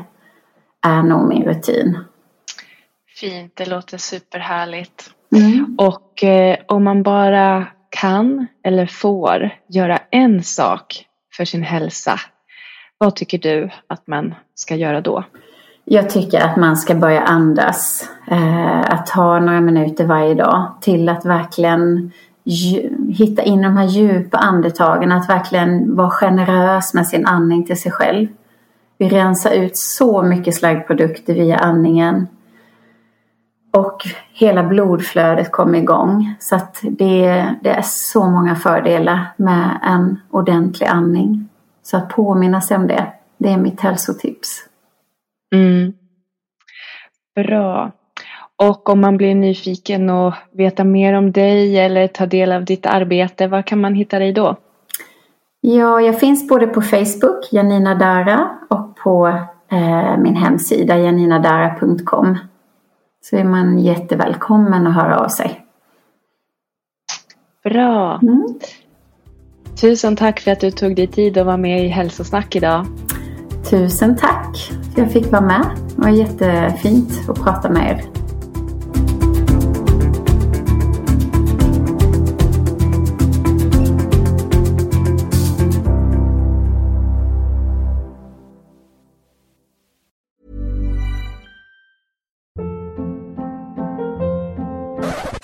[0.82, 1.98] är nog min rutin.
[3.20, 5.14] Fint, det låter superhärligt.
[5.36, 5.76] Mm.
[5.80, 12.20] Och eh, om man bara kan eller får göra en sak för sin hälsa,
[12.98, 15.24] vad tycker du att man ska göra då?
[15.92, 18.10] Jag tycker att man ska börja andas.
[18.28, 22.12] Eh, att ta några minuter varje dag till att verkligen
[23.10, 27.92] hitta in de här djupa andetagen, att verkligen vara generös med sin andning till sig
[27.92, 28.28] själv.
[28.98, 32.28] Vi rensar ut så mycket slaggprodukter via andningen.
[33.72, 36.36] Och hela blodflödet kommer igång.
[36.40, 41.50] Så att det, det är så många fördelar med en ordentlig andning.
[41.84, 43.06] Så att påminna sig om det,
[43.38, 44.69] det är mitt hälsotips.
[45.56, 45.94] Mm.
[47.36, 47.92] Bra.
[48.56, 52.86] Och om man blir nyfiken och veta mer om dig eller ta del av ditt
[52.86, 54.56] arbete, var kan man hitta dig då?
[55.62, 59.28] Ja, jag finns både på Facebook, Janina Dara, och på
[59.72, 62.38] eh, min hemsida janinadara.com.
[63.22, 65.66] Så är man jättevälkommen att höra av sig.
[67.64, 68.20] Bra.
[68.22, 68.60] Mm.
[69.82, 72.86] Tusen tack för att du tog dig tid att vara med i Hälsosnack idag.
[73.64, 75.66] Tusen tack för att jag fick vara med.
[75.96, 78.06] Det var jättefint att prata med er.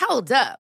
[0.09, 0.64] Hold up.